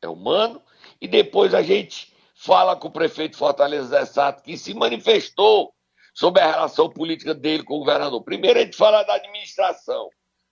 é 0.02 0.08
humano, 0.08 0.62
e 1.00 1.08
depois 1.08 1.54
a 1.54 1.62
gente 1.62 2.14
fala 2.34 2.76
com 2.76 2.88
o 2.88 2.92
prefeito 2.92 3.32
de 3.32 3.38
Fortaleza, 3.38 3.88
Zé 3.88 4.04
Sarto, 4.04 4.42
que 4.42 4.58
se 4.58 4.74
manifestou 4.74 5.72
sobre 6.14 6.42
a 6.42 6.50
relação 6.50 6.90
política 6.90 7.34
dele 7.34 7.64
com 7.64 7.76
o 7.76 7.78
governador. 7.78 8.22
Primeiro 8.22 8.58
a 8.58 8.62
gente 8.62 8.76
fala 8.76 9.02
da 9.02 9.14
administração. 9.14 10.10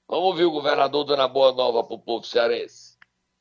Vamos 0.08 0.24
ouvir 0.24 0.44
o 0.44 0.50
governador 0.50 1.04
dando 1.04 1.20
a 1.20 1.28
boa 1.28 1.52
nova 1.52 1.84
para 1.84 1.94
o 1.94 1.98
povo 1.98 2.24
cearense. 2.24 2.96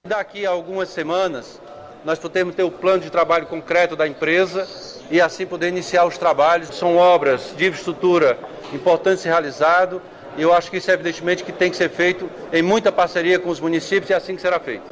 Daqui 0.05 0.45
a 0.45 0.49
algumas 0.49 0.89
semanas, 0.89 1.61
nós 2.03 2.19
podemos 2.19 2.53
ter 2.53 2.63
o 2.63 2.71
plano 2.71 3.01
de 3.01 3.09
trabalho 3.09 3.47
concreto 3.47 3.95
da 3.95 4.07
empresa 4.07 4.67
e 5.09 5.21
assim 5.21 5.47
poder 5.47 5.69
iniciar 5.69 6.05
os 6.05 6.17
trabalhos. 6.17 6.75
São 6.75 6.97
obras 6.97 7.55
de 7.55 7.65
infraestrutura 7.65 8.37
importantes 8.73 9.21
ser 9.21 9.29
realizado 9.29 10.01
e 10.39 10.41
eu 10.41 10.53
acho 10.53 10.71
que 10.71 10.77
isso, 10.77 10.89
evidentemente, 10.89 11.43
que 11.43 11.51
tem 11.51 11.69
que 11.69 11.75
ser 11.75 11.89
feito 11.89 12.29
em 12.53 12.61
muita 12.61 12.93
parceria 12.93 13.37
com 13.37 13.49
os 13.49 13.59
municípios 13.59 14.09
e 14.09 14.13
é 14.13 14.15
assim 14.15 14.37
que 14.37 14.41
será 14.41 14.57
feito. 14.57 14.85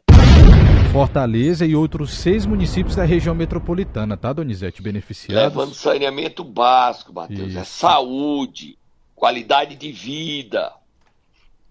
Fortaleza 0.91 1.65
e 1.65 1.73
outros 1.73 2.15
seis 2.15 2.45
municípios 2.45 2.97
da 2.97 3.05
região 3.05 3.33
metropolitana, 3.33 4.17
tá, 4.17 4.33
Donizete? 4.33 4.81
Beneficiados. 4.81 5.41
Levando 5.41 5.73
saneamento 5.73 6.43
básico, 6.43 7.13
Matheus. 7.13 7.55
É 7.55 7.63
saúde, 7.63 8.77
qualidade 9.15 9.77
de 9.77 9.89
vida. 9.89 10.73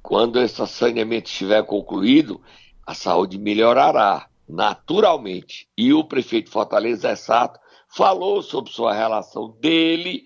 Quando 0.00 0.40
esse 0.40 0.66
saneamento 0.66 1.28
estiver 1.28 1.62
concluído, 1.62 2.40
a 2.86 2.94
saúde 2.94 3.36
melhorará 3.36 4.26
naturalmente. 4.48 5.68
E 5.76 5.92
o 5.92 6.02
prefeito 6.02 6.46
de 6.46 6.52
Fortaleza, 6.52 7.08
Zé 7.08 7.16
Sato, 7.16 7.60
falou 7.94 8.40
sobre 8.40 8.72
sua 8.72 8.94
relação 8.94 9.54
dele 9.60 10.22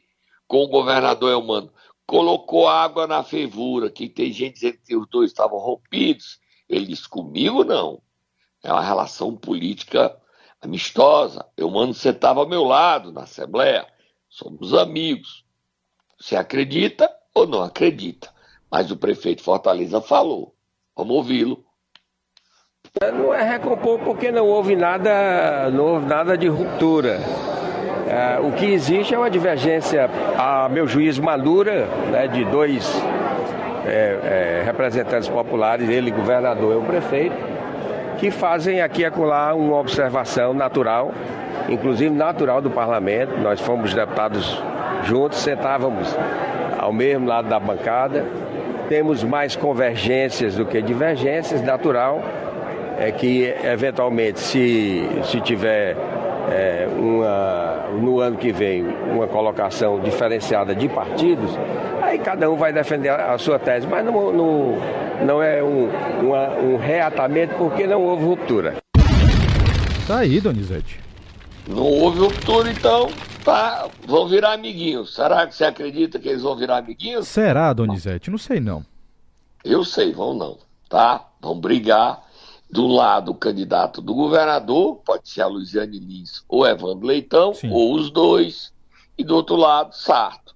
com 0.46 0.62
o 0.62 0.68
governador 0.68 1.32
Elmano 1.32 1.72
colocou 2.10 2.66
água 2.66 3.06
na 3.06 3.22
fervura, 3.22 3.88
que 3.88 4.08
tem 4.08 4.32
gente 4.32 4.54
dizendo 4.54 4.78
que 4.84 4.96
os 4.96 5.08
dois 5.08 5.30
estavam 5.30 5.60
rompidos. 5.60 6.40
Ele 6.68 6.86
disse, 6.86 7.08
comigo 7.08 7.62
não. 7.62 8.02
É 8.64 8.72
uma 8.72 8.82
relação 8.82 9.36
política 9.36 10.16
amistosa. 10.60 11.46
Eu 11.56 11.70
mando 11.70 11.94
você 11.94 12.08
estava 12.08 12.40
ao 12.40 12.48
meu 12.48 12.64
lado 12.64 13.12
na 13.12 13.22
Assembleia. 13.22 13.86
Somos 14.28 14.74
amigos. 14.74 15.44
Você 16.18 16.34
acredita 16.34 17.08
ou 17.32 17.46
não 17.46 17.62
acredita? 17.62 18.28
Mas 18.68 18.90
o 18.90 18.96
prefeito 18.96 19.44
Fortaleza 19.44 20.00
falou. 20.00 20.56
Vamos 20.96 21.14
ouvi-lo. 21.14 21.64
Não 23.00 23.32
é 23.32 23.44
recompor 23.44 24.00
porque 24.00 24.32
não 24.32 24.48
houve 24.48 24.74
nada, 24.74 25.70
não 25.70 25.94
houve 25.94 26.06
nada 26.06 26.36
de 26.36 26.48
ruptura. 26.48 27.20
É, 28.10 28.40
o 28.40 28.50
que 28.50 28.66
existe 28.66 29.14
é 29.14 29.18
uma 29.18 29.30
divergência, 29.30 30.10
a 30.36 30.68
meu 30.68 30.84
juízo, 30.84 31.22
madura, 31.22 31.86
né, 32.10 32.26
de 32.26 32.44
dois 32.44 33.00
é, 33.86 33.90
é, 33.90 34.62
representantes 34.66 35.28
populares, 35.28 35.88
ele, 35.88 36.10
governador 36.10 36.74
e 36.74 36.78
o 36.78 36.82
prefeito, 36.82 37.36
que 38.18 38.32
fazem 38.32 38.80
aqui 38.82 39.02
e 39.02 39.04
acolá 39.04 39.54
uma 39.54 39.78
observação 39.78 40.52
natural, 40.52 41.12
inclusive 41.68 42.12
natural 42.12 42.60
do 42.60 42.68
parlamento. 42.68 43.38
Nós 43.38 43.60
fomos 43.60 43.94
deputados 43.94 44.60
juntos, 45.04 45.38
sentávamos 45.38 46.12
ao 46.80 46.92
mesmo 46.92 47.28
lado 47.28 47.48
da 47.48 47.60
bancada. 47.60 48.26
Temos 48.88 49.22
mais 49.22 49.54
convergências 49.54 50.56
do 50.56 50.66
que 50.66 50.82
divergências, 50.82 51.62
natural 51.62 52.20
é 52.98 53.10
que 53.12 53.54
eventualmente 53.64 54.40
se, 54.40 55.08
se 55.24 55.40
tiver 55.40 55.96
é, 56.50 56.86
uma, 56.98 57.69
no 57.98 58.20
ano 58.20 58.36
que 58.36 58.52
vem 58.52 58.84
uma 58.84 59.26
colocação 59.26 60.00
diferenciada 60.00 60.74
de 60.74 60.88
partidos, 60.88 61.50
aí 62.02 62.18
cada 62.18 62.50
um 62.50 62.56
vai 62.56 62.72
defender 62.72 63.10
a, 63.10 63.36
sua 63.38 63.58
tese, 63.58 63.86
mas 63.86 64.04
não, 64.04 64.32
não, 64.32 64.78
não 65.24 65.42
é 65.42 65.62
um, 65.62 65.88
uma, 66.22 66.48
um 66.58 66.76
reatamento 66.76 67.54
porque 67.56 67.86
não 67.86 68.02
houve 68.02 68.24
ruptura. 68.24 68.76
Tá 70.06 70.18
aí, 70.18 70.40
Donizete. 70.40 71.00
Não 71.68 71.84
houve 71.84 72.18
ruptura, 72.18 72.70
então 72.70 73.08
tá, 73.44 73.88
vão 74.06 74.26
virar 74.28 74.52
amiguinhos. 74.52 75.14
Será 75.14 75.46
que 75.46 75.54
você 75.54 75.64
acredita 75.64 76.18
que 76.18 76.28
eles 76.28 76.42
vão 76.42 76.56
virar 76.56 76.78
amiguinhos? 76.78 77.28
Será, 77.28 77.72
Donizete? 77.72 78.30
Não 78.30 78.38
sei 78.38 78.60
não. 78.60 78.84
Eu 79.64 79.84
sei, 79.84 80.12
vão 80.12 80.34
não, 80.34 80.58
tá? 80.88 81.26
Vão 81.40 81.60
brigar 81.60 82.22
do 82.70 82.86
lado 82.86 83.32
o 83.32 83.34
candidato 83.34 84.00
do 84.00 84.14
governador, 84.14 84.96
pode 85.04 85.28
ser 85.28 85.42
a 85.42 85.46
Luiziane 85.46 85.98
Lins 85.98 86.44
ou 86.48 86.66
Evandro 86.66 87.06
Leitão, 87.06 87.52
Sim. 87.52 87.70
ou 87.70 87.94
os 87.94 88.10
dois, 88.10 88.72
e 89.18 89.24
do 89.24 89.34
outro 89.34 89.56
lado, 89.56 89.94
Sarto. 89.94 90.54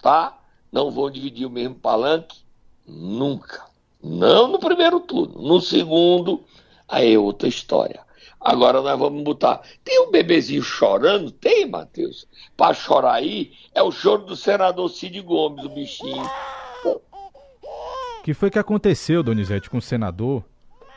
Tá? 0.00 0.38
Não 0.70 0.90
vão 0.90 1.10
dividir 1.10 1.46
o 1.46 1.50
mesmo 1.50 1.74
palanque? 1.74 2.38
Nunca. 2.86 3.64
Não 4.02 4.48
no 4.48 4.58
primeiro 4.58 5.00
turno. 5.00 5.40
No 5.42 5.60
segundo, 5.60 6.44
aí 6.86 7.14
é 7.14 7.18
outra 7.18 7.48
história. 7.48 8.04
Agora 8.38 8.80
nós 8.80 8.98
vamos 8.98 9.24
botar. 9.24 9.62
Tem 9.82 10.00
um 10.06 10.10
bebezinho 10.10 10.62
chorando? 10.62 11.32
Tem, 11.32 11.66
Matheus. 11.66 12.28
Para 12.56 12.74
chorar 12.74 13.14
aí, 13.14 13.52
é 13.74 13.82
o 13.82 13.90
choro 13.90 14.24
do 14.24 14.36
senador 14.36 14.88
Cid 14.90 15.20
Gomes, 15.22 15.64
o 15.64 15.68
bichinho. 15.68 16.22
O 16.84 18.22
que 18.22 18.34
foi 18.34 18.50
que 18.50 18.58
aconteceu, 18.58 19.22
Donizete, 19.22 19.70
com 19.70 19.78
o 19.78 19.82
senador? 19.82 20.44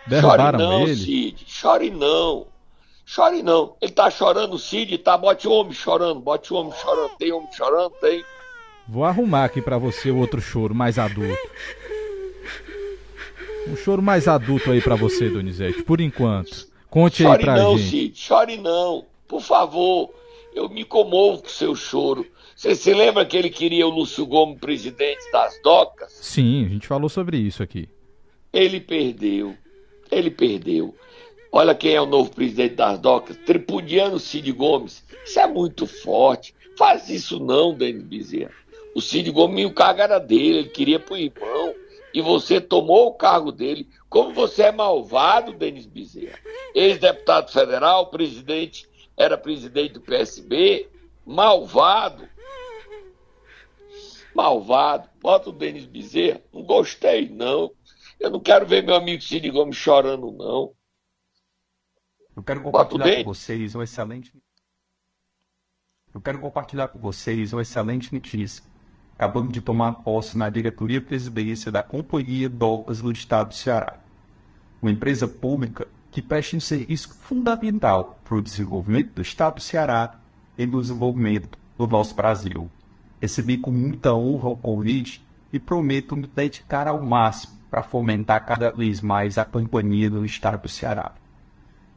Derrubaram 0.09 0.59
chore 0.59 0.71
não, 0.71 0.81
ele? 0.83 0.95
Cid. 0.95 1.45
Chore 1.47 1.89
não. 1.91 2.47
Chore 3.05 3.43
não. 3.43 3.75
Ele 3.81 3.91
tá 3.91 4.09
chorando, 4.09 4.57
Cid, 4.57 4.97
tá? 4.99 5.17
Bote 5.17 5.47
o 5.47 5.51
homem 5.51 5.73
chorando, 5.73 6.19
bote 6.19 6.53
o 6.53 6.57
homem 6.57 6.73
chorando. 6.73 7.11
Tem 7.17 7.31
homem 7.31 7.51
chorando? 7.51 7.91
Tem. 8.01 8.23
Vou 8.87 9.05
arrumar 9.05 9.45
aqui 9.45 9.61
para 9.61 9.77
você 9.77 10.09
o 10.09 10.17
outro 10.17 10.41
choro 10.41 10.73
mais 10.73 10.97
adulto. 10.97 11.37
Um 13.67 13.75
choro 13.75 14.01
mais 14.01 14.27
adulto 14.27 14.71
aí 14.71 14.81
para 14.81 14.95
você, 14.95 15.29
Donizete, 15.29 15.83
por 15.83 16.01
enquanto. 16.01 16.67
Conte 16.89 17.23
chore 17.23 17.37
aí 17.37 17.45
pra 17.45 17.55
não, 17.55 17.77
gente. 17.77 17.89
Cid, 17.89 18.17
chore 18.19 18.57
não. 18.57 19.05
Por 19.27 19.41
favor, 19.41 20.11
eu 20.53 20.67
me 20.67 20.83
comovo 20.83 21.41
com 21.41 21.47
o 21.47 21.51
seu 21.51 21.75
choro. 21.75 22.25
Você 22.55 22.75
se 22.75 22.93
lembra 22.93 23.25
que 23.25 23.37
ele 23.37 23.49
queria 23.49 23.87
o 23.87 23.89
Lúcio 23.89 24.25
Gomes 24.25 24.59
presidente 24.59 25.31
das 25.31 25.61
docas? 25.61 26.11
Sim, 26.11 26.65
a 26.65 26.69
gente 26.69 26.87
falou 26.87 27.07
sobre 27.07 27.37
isso 27.37 27.63
aqui. 27.63 27.87
Ele 28.51 28.79
perdeu. 28.79 29.55
Ele 30.11 30.31
perdeu. 30.31 30.95
Olha 31.51 31.73
quem 31.73 31.93
é 31.93 32.01
o 32.01 32.05
novo 32.05 32.29
presidente 32.29 32.75
das 32.75 32.99
docas, 32.99 33.35
tripudiano 33.37 34.19
Cid 34.19 34.51
Gomes. 34.51 35.03
Isso 35.25 35.39
é 35.39 35.47
muito 35.47 35.87
forte. 35.87 36.53
Faz 36.77 37.09
isso 37.09 37.39
não, 37.39 37.73
Denis 37.73 38.03
Bezerra. 38.03 38.53
O 38.95 39.01
Cid 39.01 39.31
Gomes, 39.31 39.65
o 39.65 39.73
cargo 39.73 40.01
era 40.01 40.19
dele, 40.19 40.59
ele 40.59 40.69
queria 40.69 40.99
pro 40.99 41.17
irmão. 41.17 41.73
E 42.13 42.21
você 42.21 42.61
tomou 42.61 43.07
o 43.07 43.13
cargo 43.13 43.51
dele. 43.51 43.87
Como 44.09 44.33
você 44.33 44.63
é 44.63 44.71
malvado, 44.71 45.53
Denis 45.53 45.85
Bezerra. 45.85 46.39
Ex-deputado 46.73 47.51
federal, 47.51 48.07
presidente, 48.07 48.87
era 49.17 49.37
presidente 49.37 49.93
do 49.93 50.01
PSB. 50.01 50.87
Malvado. 51.25 52.27
Malvado. 54.33 55.09
Bota 55.21 55.49
o 55.49 55.53
Denis 55.53 55.85
Bezerra. 55.85 56.41
Não 56.53 56.63
gostei, 56.63 57.27
não. 57.29 57.71
Eu 58.19 58.29
não 58.29 58.39
quero 58.39 58.65
ver 58.65 58.83
meu 58.83 58.95
amigo 58.95 59.21
Cid 59.21 59.49
Gomes 59.49 59.75
chorando, 59.75 60.31
não. 60.31 60.73
Eu 62.35 62.43
quero 62.43 62.61
compartilhar 62.61 63.15
com 63.17 63.23
vocês 63.23 63.75
um 63.75 63.81
excelente. 63.81 64.33
Eu 66.13 66.21
quero 66.21 66.39
compartilhar 66.39 66.87
com 66.89 66.99
vocês 66.99 67.53
uma 67.53 67.61
excelente 67.61 68.13
notícia. 68.13 68.63
acabamos 69.15 69.53
de 69.53 69.61
tomar 69.61 69.93
posse 70.03 70.37
na 70.37 70.49
diretoria 70.49 70.97
e 70.97 71.01
presidência 71.01 71.71
da 71.71 71.83
Companhia 71.83 72.49
Dogas 72.49 73.01
do 73.01 73.11
Estado 73.11 73.49
do 73.49 73.55
Ceará, 73.55 73.99
uma 74.81 74.91
empresa 74.91 75.27
pública 75.27 75.87
que 76.09 76.21
presta 76.21 76.55
um 76.55 76.59
serviço 76.59 77.13
fundamental 77.13 78.19
para 78.23 78.35
o 78.35 78.41
desenvolvimento 78.41 79.13
do 79.13 79.21
Estado 79.21 79.55
do 79.55 79.61
Ceará 79.61 80.19
e 80.57 80.65
do 80.65 80.81
desenvolvimento 80.81 81.57
do 81.77 81.85
nosso 81.85 82.15
Brasil. 82.15 82.69
Recebi 83.21 83.57
com 83.57 83.71
muita 83.71 84.13
honra 84.13 84.49
o 84.49 84.57
convite 84.57 85.21
e 85.51 85.59
prometo 85.59 86.15
me 86.15 86.27
dedicar 86.27 86.87
ao 86.87 87.01
máximo 87.01 87.53
para 87.69 87.83
fomentar 87.83 88.45
cada 88.45 88.71
vez 88.71 89.01
mais 89.01 89.37
a 89.37 89.45
companhia 89.45 90.09
do 90.09 90.25
Estado 90.25 90.61
do 90.61 90.67
Ceará. 90.67 91.11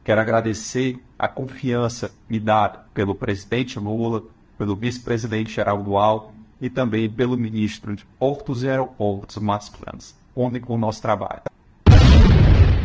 Quero 0.03 0.19
agradecer 0.19 0.99
a 1.17 1.27
confiança 1.27 2.11
me 2.29 2.39
dada 2.39 2.85
pelo 2.93 3.15
presidente 3.15 3.79
Lula, 3.79 4.23
pelo 4.57 4.75
vice-presidente 4.75 5.51
Geraldo 5.51 5.95
Alckmin 5.95 6.43
e 6.61 6.69
também 6.69 7.09
pelo 7.09 7.37
ministro 7.37 7.95
de 7.95 8.05
Portos 8.19 8.63
e 8.63 8.69
Aeroportos, 8.69 9.37
Márcio 9.37 9.73
Planos. 9.77 10.15
Contem 10.35 10.61
com 10.61 10.75
o 10.75 10.77
nosso 10.77 11.01
trabalho. 11.01 11.41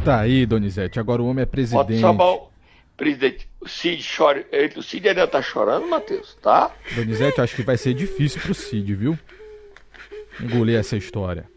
Tá 0.05 0.21
aí, 0.21 0.47
Donizete. 0.47 0.99
Agora 1.01 1.23
o 1.23 1.27
homem 1.27 1.43
é 1.43 1.47
presidente. 1.47 1.87
Pode 1.87 2.01
chamar 2.01 2.39
presidente. 2.97 3.49
O 3.61 3.69
Cid 3.69 4.05
chora. 4.17 4.47
O 4.77 4.83
Cid 4.83 5.09
ainda 5.09 5.27
tá 5.27 5.43
chorando, 5.43 5.89
Matheus, 5.89 6.37
tá? 6.43 6.71
Donizete, 6.95 7.41
acho 7.41 7.57
que 7.57 7.63
vai 7.63 7.77
ser 7.77 7.95
difícil 7.95 8.41
pro 8.41 8.55
Cid, 8.55 8.95
viu? 8.95 9.19
Engolir 10.41 10.79
essa 10.79 10.97
história. 10.97 11.51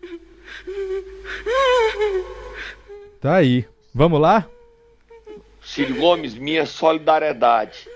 Tá 3.20 3.36
aí. 3.36 3.66
Vamos 3.94 4.20
lá? 4.20 4.48
Cid 5.62 5.94
Gomes, 5.94 6.34
minha 6.34 6.66
solidariedade. 6.66 7.88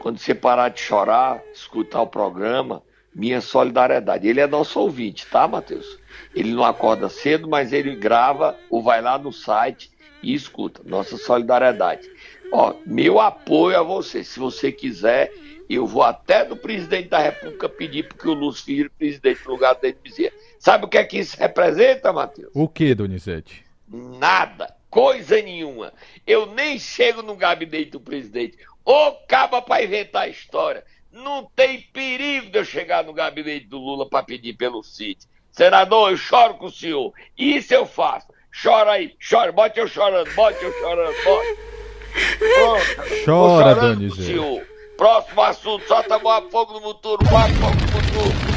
Quando 0.00 0.18
você 0.18 0.34
parar 0.34 0.70
de 0.70 0.80
chorar, 0.80 1.42
escutar 1.54 2.02
o 2.02 2.06
programa, 2.06 2.82
minha 3.14 3.40
solidariedade. 3.40 4.28
Ele 4.28 4.40
é 4.40 4.46
nosso 4.46 4.78
ouvinte, 4.80 5.26
tá, 5.26 5.46
Matheus? 5.46 5.98
Ele 6.34 6.52
não 6.52 6.64
acorda 6.64 7.08
cedo, 7.08 7.48
mas 7.48 7.72
ele 7.72 7.94
grava 7.94 8.56
ou 8.68 8.82
vai 8.82 9.00
lá 9.00 9.18
no 9.18 9.32
site 9.32 9.90
e 10.22 10.34
escuta. 10.34 10.82
Nossa 10.84 11.16
solidariedade. 11.16 12.08
Ó, 12.52 12.74
meu 12.84 13.20
apoio 13.20 13.78
a 13.78 13.82
você. 13.82 14.22
Se 14.22 14.38
você 14.38 14.70
quiser, 14.70 15.32
eu 15.74 15.86
vou 15.86 16.02
até 16.02 16.44
do 16.44 16.56
presidente 16.56 17.08
da 17.08 17.18
República 17.18 17.68
pedir 17.68 18.08
porque 18.08 18.28
o 18.28 18.34
Lúcio 18.34 18.64
Filho, 18.64 18.90
presidente 18.98 19.44
no 19.44 19.52
lugar 19.52 19.74
dele, 19.74 19.96
dizia. 20.02 20.32
Sabe 20.58 20.84
o 20.84 20.88
que 20.88 20.98
é 20.98 21.04
que 21.04 21.18
isso 21.18 21.36
representa, 21.38 22.12
Matheus? 22.12 22.50
O 22.54 22.68
que, 22.68 22.94
Donizete? 22.94 23.64
Nada, 23.88 24.74
coisa 24.90 25.40
nenhuma. 25.40 25.92
Eu 26.26 26.46
nem 26.46 26.78
chego 26.78 27.22
no 27.22 27.36
gabinete 27.36 27.90
do 27.90 28.00
presidente. 28.00 28.58
Ô, 28.84 29.12
caba 29.28 29.60
para 29.60 29.84
inventar 29.84 30.22
a 30.22 30.28
história. 30.28 30.84
Não 31.12 31.50
tem 31.56 31.80
perigo 31.92 32.50
de 32.50 32.58
eu 32.58 32.64
chegar 32.64 33.04
no 33.04 33.12
gabinete 33.12 33.66
do 33.66 33.78
Lula 33.78 34.08
para 34.08 34.24
pedir 34.24 34.54
pelo 34.54 34.82
CID. 34.82 35.18
Senador, 35.50 36.10
eu 36.10 36.16
choro 36.16 36.54
com 36.54 36.66
o 36.66 36.70
senhor. 36.70 37.12
Isso 37.36 37.72
eu 37.72 37.86
faço. 37.86 38.26
Chora 38.62 38.92
aí, 38.92 39.14
chora, 39.28 39.52
bote 39.52 39.78
eu 39.78 39.88
chorando, 39.88 40.32
bote 40.34 40.62
eu 40.62 40.72
chorando, 40.72 41.14
bote. 41.24 41.58
Pronto. 42.38 43.24
Chora, 43.24 43.74
Donizete. 43.74 44.75
Próximo 44.96 45.42
assunto, 45.42 45.86
solta 45.86 46.16
o 46.16 46.50
fogo 46.50 46.72
no 46.72 46.80
futuro, 46.80 47.18
bate 47.30 47.54
fogo 47.54 47.74
no 47.74 47.88
futuro. 47.88 48.56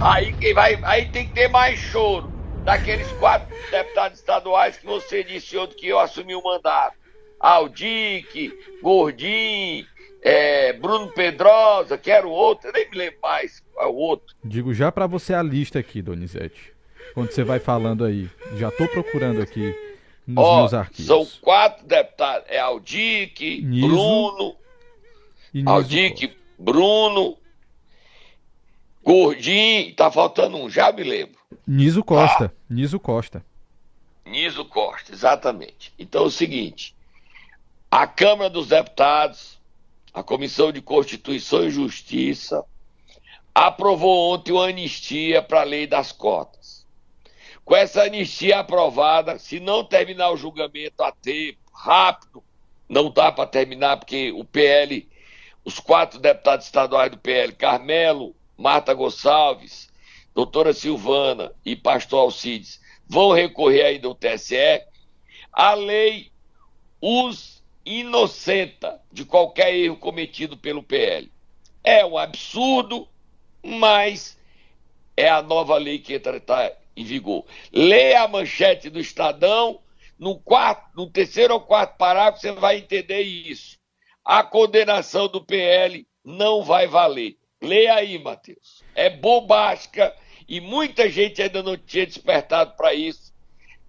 Aí, 0.00 0.32
quem 0.32 0.52
vai, 0.52 0.76
aí 0.82 1.08
tem 1.10 1.28
que 1.28 1.34
ter 1.34 1.48
mais 1.48 1.78
choro. 1.78 2.32
Daqueles 2.64 3.10
quatro 3.12 3.48
deputados 3.70 4.18
estaduais 4.18 4.76
que 4.76 4.86
você 4.86 5.22
disse 5.22 5.56
ontem 5.56 5.76
que 5.76 5.88
eu 5.88 5.98
assumi 5.98 6.34
o 6.34 6.42
mandato. 6.42 6.96
Aldic, 7.38 8.52
Gordinho, 8.82 9.84
é, 10.22 10.72
Bruno 10.72 11.08
Pedrosa, 11.08 11.98
que 11.98 12.10
era 12.10 12.26
o 12.26 12.30
outro, 12.30 12.68
eu 12.68 12.72
nem 12.72 12.88
me 12.90 12.96
lembro 12.96 13.18
mais 13.20 13.62
é 13.78 13.86
o 13.86 13.94
outro. 13.94 14.34
Digo 14.44 14.72
já 14.72 14.92
para 14.92 15.06
você 15.06 15.34
a 15.34 15.42
lista 15.42 15.78
aqui, 15.78 16.00
Donizete. 16.00 16.72
Quando 17.14 17.30
você 17.30 17.42
vai 17.42 17.58
falando 17.58 18.04
aí, 18.04 18.28
já 18.56 18.70
tô 18.70 18.86
procurando 18.88 19.42
aqui 19.42 19.74
nos 20.32 20.44
oh, 20.44 20.56
meus 20.58 20.74
arquivos. 20.74 21.06
São 21.06 21.40
quatro 21.40 21.86
deputados, 21.86 22.46
é 22.48 22.58
Aldic, 22.58 23.62
Niso, 23.62 23.88
Bruno, 23.88 24.56
Aldic, 25.66 26.36
Bruno, 26.58 27.36
Gordinho, 29.02 29.94
tá 29.94 30.10
faltando 30.10 30.56
um, 30.56 30.70
já 30.70 30.92
me 30.92 31.02
lembro. 31.02 31.36
Niso 31.66 32.02
Costa, 32.02 32.52
ah. 32.54 32.64
Niso 32.68 32.98
Costa. 32.98 33.44
Niso 34.24 34.64
Costa, 34.64 35.12
exatamente. 35.12 35.92
Então 35.98 36.22
é 36.24 36.26
o 36.26 36.30
seguinte, 36.30 36.94
a 37.90 38.06
Câmara 38.06 38.48
dos 38.48 38.68
Deputados, 38.68 39.58
a 40.14 40.22
Comissão 40.22 40.72
de 40.72 40.80
Constituição 40.80 41.64
e 41.64 41.70
Justiça, 41.70 42.64
aprovou 43.54 44.32
ontem 44.32 44.52
uma 44.52 44.68
anistia 44.68 45.42
para 45.42 45.60
a 45.60 45.64
lei 45.64 45.86
das 45.86 46.12
cotas. 46.12 46.61
Com 47.64 47.76
essa 47.76 48.02
anistia 48.02 48.58
aprovada, 48.58 49.38
se 49.38 49.60
não 49.60 49.84
terminar 49.84 50.30
o 50.30 50.36
julgamento 50.36 51.02
a 51.02 51.12
tempo, 51.12 51.58
rápido, 51.72 52.42
não 52.88 53.10
dá 53.10 53.30
para 53.30 53.48
terminar, 53.48 53.96
porque 53.96 54.32
o 54.32 54.44
PL, 54.44 55.08
os 55.64 55.78
quatro 55.78 56.18
deputados 56.18 56.66
estaduais 56.66 57.10
do 57.10 57.18
PL, 57.18 57.52
Carmelo, 57.52 58.34
Marta 58.58 58.92
Gonçalves, 58.92 59.88
doutora 60.34 60.72
Silvana 60.72 61.52
e 61.64 61.76
pastor 61.76 62.20
Alcides 62.20 62.80
vão 63.08 63.32
recorrer 63.32 63.84
ainda 63.84 64.08
ao 64.08 64.14
TSE, 64.14 64.82
a 65.52 65.74
lei 65.74 66.30
os 67.00 67.62
inocenta 67.84 69.00
de 69.10 69.24
qualquer 69.24 69.74
erro 69.74 69.96
cometido 69.96 70.56
pelo 70.56 70.82
PL. 70.82 71.30
É 71.84 72.04
um 72.06 72.16
absurdo, 72.16 73.08
mas 73.62 74.38
é 75.16 75.28
a 75.28 75.42
nova 75.42 75.76
lei 75.76 75.98
que 75.98 76.14
entra 76.14 76.40
tá 76.40 76.72
em 76.96 77.04
vigor. 77.04 77.44
Leia 77.72 78.22
a 78.22 78.28
manchete 78.28 78.90
do 78.90 79.00
Estadão, 79.00 79.80
no, 80.18 80.38
quarto, 80.38 80.96
no 80.96 81.10
terceiro 81.10 81.54
ou 81.54 81.60
quarto 81.60 81.96
parágrafo 81.96 82.40
você 82.40 82.52
vai 82.52 82.78
entender 82.78 83.22
isso. 83.22 83.78
A 84.24 84.42
condenação 84.42 85.26
do 85.26 85.44
PL 85.44 86.06
não 86.24 86.62
vai 86.62 86.86
valer. 86.86 87.36
Leia 87.60 87.94
aí, 87.94 88.18
Matheus. 88.18 88.82
É 88.94 89.10
bobástica 89.10 90.14
e 90.48 90.60
muita 90.60 91.08
gente 91.08 91.42
ainda 91.42 91.62
não 91.62 91.76
tinha 91.76 92.06
despertado 92.06 92.74
para 92.76 92.94
isso. 92.94 93.32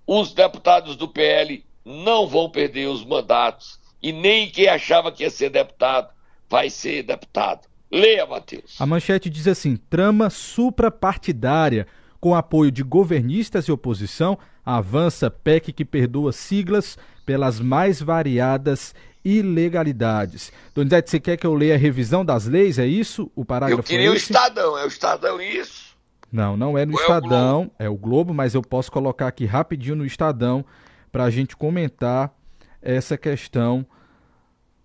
Os 0.07 0.33
deputados 0.33 0.95
do 0.95 1.07
PL 1.07 1.63
não 1.85 2.27
vão 2.27 2.49
perder 2.49 2.87
os 2.87 3.05
mandatos 3.05 3.79
e 4.01 4.11
nem 4.11 4.49
quem 4.49 4.67
achava 4.67 5.11
que 5.11 5.23
ia 5.23 5.29
ser 5.29 5.49
deputado 5.49 6.13
vai 6.49 6.69
ser 6.69 7.03
deputado. 7.03 7.67
Leia, 7.91 8.25
Matheus. 8.25 8.81
A 8.81 8.85
manchete 8.85 9.29
diz 9.29 9.47
assim: 9.47 9.75
trama 9.75 10.29
suprapartidária 10.29 11.87
com 12.23 12.33
apoio 12.33 12.71
de 12.71 12.83
governistas 12.83 13.65
e 13.65 13.71
oposição, 13.73 14.39
avança 14.65 15.29
PEC 15.29 15.73
que 15.73 15.83
perdoa 15.83 16.31
siglas 16.31 16.97
pelas 17.25 17.59
mais 17.59 18.01
variadas 18.01 18.95
ilegalidades. 19.25 20.49
Donizete, 20.73 21.09
você 21.09 21.19
quer 21.19 21.35
que 21.35 21.45
eu 21.45 21.53
leia 21.53 21.75
a 21.75 21.77
revisão 21.77 22.23
das 22.23 22.45
leis? 22.45 22.79
É 22.79 22.87
isso? 22.87 23.29
O 23.35 23.43
parágrafo 23.43 23.81
Eu 23.81 23.83
queria 23.83 24.07
é 24.07 24.09
o 24.09 24.13
Estadão, 24.13 24.77
é 24.77 24.85
o 24.85 24.87
Estadão 24.87 25.41
isso? 25.41 25.97
Não, 26.31 26.55
não 26.55 26.77
é 26.77 26.85
no 26.85 26.93
Ou 26.93 27.01
Estadão, 27.01 27.69
é 27.77 27.83
o, 27.83 27.87
é 27.87 27.89
o, 27.89 27.97
Globo, 27.97 28.33
mas 28.33 28.55
eu 28.55 28.61
posso 28.61 28.89
colocar 28.89 29.27
aqui 29.27 29.43
rapidinho 29.43 29.97
no 29.97 30.05
Estadão 30.05 30.63
para 31.11 31.25
a 31.25 31.29
gente 31.29 31.57
comentar 31.57 32.33
essa 32.81 33.17
questão 33.17 33.85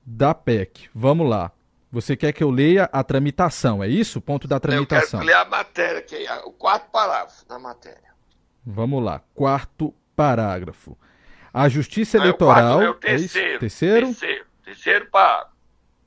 da 0.05 0.35
PEC. 0.35 0.88
Vamos 0.92 1.29
lá. 1.29 1.53
Você 1.90 2.16
quer 2.16 2.33
que 2.33 2.44
eu 2.44 2.51
leia 2.51 2.88
a 2.92 3.03
tramitação, 3.03 3.83
é 3.83 3.88
isso? 3.88 4.20
Ponto 4.20 4.46
da 4.46 4.61
tramitação. 4.61 5.20
Eu 5.20 5.27
quero 5.27 5.38
ler 5.38 5.46
a 5.46 5.48
matéria, 5.48 6.03
que 6.03 6.16
é 6.16 6.35
o 6.44 6.53
quarto 6.53 6.90
parágrafo 6.90 7.48
da 7.48 7.59
matéria. 7.59 8.09
Vamos 8.64 9.03
lá, 9.03 9.22
quarto 9.35 9.94
parágrafo. 10.14 10.98
A 11.53 11.68
Justiça 11.68 12.18
Eleitoral. 12.18 12.83
É 12.83 12.90
o 12.90 12.94
terceiro, 12.94 13.57
é 13.57 13.59
terceiro? 13.59 14.07
Terceiro. 14.07 14.44
Terceiro 14.62 15.07
para. 15.11 15.48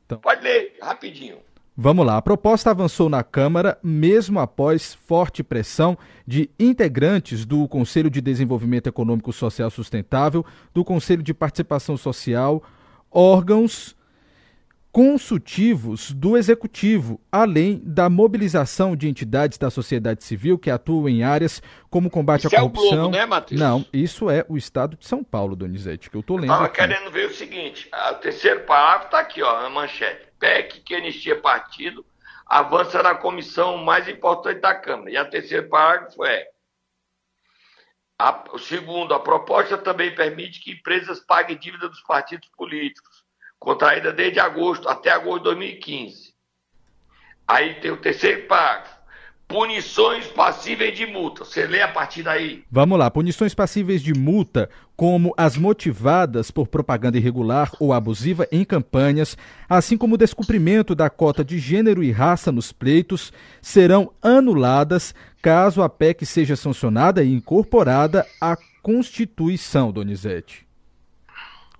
Então. 0.05 0.19
Pode 0.19 0.43
ler, 0.43 0.77
rapidinho. 0.81 1.39
Vamos 1.75 2.05
lá. 2.05 2.17
A 2.17 2.21
proposta 2.21 2.69
avançou 2.69 3.09
na 3.09 3.23
Câmara, 3.23 3.79
mesmo 3.81 4.39
após 4.39 4.93
forte 4.93 5.41
pressão 5.41 5.97
de 6.27 6.49
integrantes 6.59 7.43
do 7.43 7.67
Conselho 7.67 8.09
de 8.09 8.21
Desenvolvimento 8.21 8.87
Econômico 8.87 9.33
Social 9.33 9.71
Sustentável, 9.71 10.45
do 10.73 10.83
Conselho 10.83 11.23
de 11.23 11.33
Participação 11.33 11.97
Social, 11.97 12.61
órgãos 13.09 13.95
consultivos 14.91 16.11
do 16.11 16.35
Executivo, 16.35 17.19
além 17.31 17.81
da 17.83 18.09
mobilização 18.09 18.95
de 18.95 19.07
entidades 19.07 19.57
da 19.57 19.69
sociedade 19.69 20.23
civil 20.23 20.59
que 20.59 20.69
atuam 20.69 21.07
em 21.07 21.23
áreas 21.23 21.61
como 21.89 22.09
combate 22.09 22.47
isso 22.47 22.55
à 22.55 22.59
corrupção. 22.59 22.83
É 22.83 22.93
o 22.93 22.97
Globo, 22.97 23.15
né, 23.15 23.25
Matheus? 23.25 23.59
Não, 23.59 23.85
isso 23.93 24.29
é 24.29 24.45
o 24.49 24.57
Estado 24.57 24.97
de 24.97 25.07
São 25.07 25.23
Paulo, 25.23 25.55
Donizete, 25.55 26.09
que 26.09 26.17
eu 26.17 26.21
estou 26.21 26.35
lendo. 26.35 26.51
Estava 26.51 26.69
querendo 26.69 27.09
ver 27.09 27.27
o 27.27 27.33
seguinte: 27.33 27.89
o 28.11 28.15
terceiro 28.15 28.61
parágrafo 28.61 29.05
está 29.05 29.19
aqui, 29.19 29.41
ó, 29.41 29.61
na 29.61 29.69
manchete. 29.69 30.29
PEC 30.39 30.81
que 30.81 30.95
anistia 30.95 31.39
partido 31.39 32.03
avança 32.47 33.01
na 33.01 33.13
comissão 33.15 33.77
mais 33.77 34.09
importante 34.09 34.59
da 34.59 34.75
Câmara. 34.75 35.11
E 35.11 35.15
a 35.15 35.23
terceiro 35.23 35.69
parágrafo 35.69 36.25
é. 36.25 36.47
A, 38.19 38.43
o 38.51 38.59
segundo, 38.59 39.13
a 39.13 39.19
proposta 39.19 39.77
também 39.77 40.13
permite 40.13 40.59
que 40.59 40.71
empresas 40.73 41.19
paguem 41.19 41.57
dívida 41.57 41.87
dos 41.87 42.01
partidos 42.01 42.49
políticos 42.57 43.23
contraída 43.61 44.11
desde 44.11 44.39
agosto 44.39 44.89
até 44.89 45.11
agosto 45.11 45.37
de 45.37 45.43
2015. 45.43 46.33
Aí 47.47 47.75
tem 47.75 47.91
o 47.91 47.97
terceiro 47.97 48.47
parágrafo. 48.47 48.99
Punições 49.47 50.27
passíveis 50.27 50.97
de 50.97 51.05
multa. 51.05 51.43
Você 51.43 51.67
lê 51.67 51.81
a 51.81 51.87
partir 51.87 52.23
daí. 52.23 52.63
Vamos 52.71 52.97
lá. 52.97 53.11
Punições 53.11 53.53
passíveis 53.53 54.01
de 54.01 54.13
multa, 54.13 54.69
como 54.95 55.33
as 55.37 55.57
motivadas 55.57 56.49
por 56.49 56.67
propaganda 56.67 57.17
irregular 57.17 57.69
ou 57.77 57.93
abusiva 57.93 58.47
em 58.51 58.63
campanhas, 58.63 59.37
assim 59.69 59.97
como 59.97 60.15
o 60.15 60.17
descumprimento 60.17 60.95
da 60.95 61.09
cota 61.09 61.43
de 61.43 61.59
gênero 61.59 62.01
e 62.01 62.11
raça 62.11 62.51
nos 62.51 62.71
pleitos, 62.71 63.31
serão 63.61 64.11
anuladas 64.21 65.13
caso 65.41 65.83
a 65.83 65.89
PEC 65.89 66.25
seja 66.25 66.55
sancionada 66.55 67.21
e 67.21 67.31
incorporada 67.31 68.25
à 68.39 68.57
Constituição, 68.81 69.91
Donizete. 69.91 70.70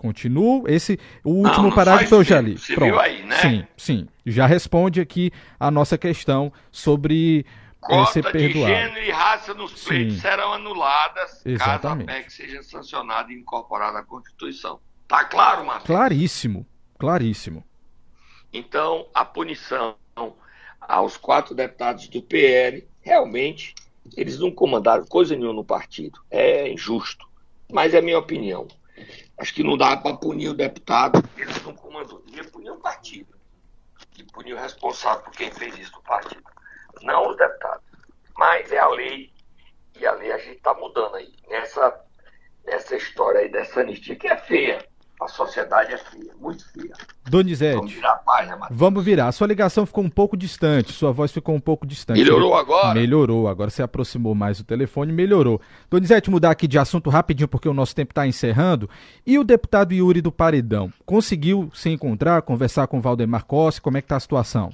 Continuo. 0.01 0.67
Esse, 0.67 0.99
o 1.23 1.29
último 1.29 1.67
Não, 1.67 1.75
parágrafo 1.75 2.15
eu 2.15 2.23
já 2.23 2.41
li. 2.41 2.57
Você 2.57 2.73
Pronto. 2.73 2.89
viu 2.89 2.99
aí, 2.99 3.21
né? 3.23 3.35
Sim, 3.35 3.67
sim. 3.77 4.07
Já 4.25 4.47
responde 4.47 4.99
aqui 4.99 5.29
a 5.59 5.69
nossa 5.69 5.95
questão 5.95 6.51
sobre 6.71 7.45
é, 7.87 8.05
ser 8.07 8.23
Cota 8.23 8.35
de 8.35 8.45
perdoado. 8.47 8.73
gênero 8.73 9.05
e 9.05 9.11
raça 9.11 9.53
nos 9.53 9.83
pleitos 9.83 10.15
Sim. 10.15 10.21
serão 10.21 10.53
anuladas 10.53 11.45
Exatamente. 11.45 12.07
caso 12.07 12.17
a 12.17 12.23
PEC 12.23 12.33
seja 12.33 12.63
sancionada 12.63 13.31
e 13.31 13.35
incorporada 13.35 13.99
à 13.99 14.03
Constituição. 14.03 14.79
Tá 15.07 15.23
claro, 15.23 15.63
Marcos? 15.67 15.85
Claríssimo, 15.85 16.65
claríssimo. 16.97 17.63
Então, 18.51 19.05
a 19.13 19.23
punição 19.23 19.95
aos 20.79 21.15
quatro 21.15 21.53
deputados 21.53 22.07
do 22.07 22.23
PL, 22.23 22.87
realmente, 23.01 23.75
eles 24.17 24.39
não 24.39 24.49
comandaram 24.49 25.05
coisa 25.05 25.35
nenhuma 25.35 25.53
no 25.53 25.63
partido. 25.63 26.19
É 26.31 26.71
injusto. 26.73 27.27
Mas 27.71 27.93
é 27.93 28.01
minha 28.01 28.17
opinião. 28.17 28.67
Acho 29.37 29.53
que 29.53 29.63
não 29.63 29.77
dá 29.77 29.97
para 29.97 30.15
punir 30.15 30.49
o 30.49 30.53
deputado, 30.53 31.23
eles 31.37 31.61
não 31.63 31.73
comandou. 31.75 32.21
Devia 32.23 32.43
punir 32.45 32.71
o 32.71 32.77
partido. 32.77 33.35
E 34.17 34.23
punir 34.23 34.53
o 34.53 34.57
responsável 34.57 35.23
por 35.23 35.31
quem 35.31 35.51
fez 35.51 35.77
isso 35.77 35.93
no 35.93 36.03
partido. 36.03 36.43
Não 37.01 37.29
os 37.29 37.37
deputados. 37.37 37.83
Mas 38.37 38.71
é 38.71 38.79
a 38.79 38.87
lei. 38.87 39.31
E 39.99 40.05
a 40.05 40.13
lei 40.13 40.31
a 40.31 40.37
gente 40.37 40.57
está 40.57 40.73
mudando 40.73 41.15
aí. 41.15 41.33
Nessa, 41.47 41.99
nessa 42.65 42.95
história 42.95 43.41
aí 43.41 43.49
dessa 43.49 43.81
anistia, 43.81 44.15
que 44.15 44.27
é 44.27 44.37
feia. 44.37 44.90
A 45.21 45.27
sociedade 45.27 45.93
é 45.93 45.97
feia, 45.99 46.31
muito. 46.41 46.65
Vamos 46.75 46.97
Donizete, 47.29 47.93
virar 47.93 48.13
a 48.13 48.15
página, 48.15 48.57
Matheus. 48.57 48.79
vamos 48.79 49.05
virar. 49.05 49.31
Sua 49.31 49.45
ligação 49.45 49.85
ficou 49.85 50.03
um 50.03 50.09
pouco 50.09 50.35
distante, 50.35 50.91
sua 50.91 51.11
voz 51.11 51.31
ficou 51.31 51.53
um 51.53 51.59
pouco 51.59 51.85
distante. 51.85 52.17
Melhorou 52.17 52.55
agora? 52.55 52.95
Melhorou, 52.95 53.47
agora 53.47 53.69
você 53.69 53.83
aproximou 53.83 54.33
mais 54.33 54.59
o 54.59 54.63
telefone, 54.63 55.13
melhorou. 55.13 55.61
Donizete, 55.91 56.31
mudar 56.31 56.49
aqui 56.49 56.67
de 56.67 56.79
assunto 56.79 57.11
rapidinho, 57.11 57.47
porque 57.47 57.69
o 57.69 57.73
nosso 57.73 57.93
tempo 57.95 58.13
está 58.13 58.25
encerrando. 58.25 58.89
E 59.23 59.37
o 59.37 59.43
deputado 59.43 59.93
Yuri 59.93 60.21
do 60.21 60.31
Paredão? 60.31 60.91
Conseguiu 61.05 61.69
se 61.71 61.89
encontrar, 61.89 62.41
conversar 62.41 62.87
com 62.87 62.97
o 62.97 63.01
Valdemar 63.01 63.45
Costa? 63.45 63.79
Como 63.79 63.97
é 63.97 64.01
que 64.01 64.05
está 64.05 64.15
a 64.15 64.19
situação? 64.19 64.71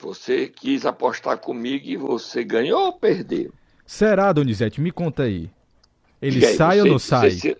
Você 0.00 0.48
quis 0.48 0.84
apostar 0.84 1.38
comigo 1.38 1.86
e 1.86 1.96
você 1.96 2.42
ganhou 2.42 2.86
ou 2.86 2.92
perdeu? 2.94 3.52
Será, 3.86 4.32
Donizete? 4.32 4.80
Me 4.80 4.90
conta 4.90 5.22
aí. 5.22 5.48
Ele 6.20 6.44
aí, 6.44 6.56
sai 6.56 6.80
ou 6.80 6.86
não 6.86 6.98
sai? 6.98 7.30
Você, 7.30 7.56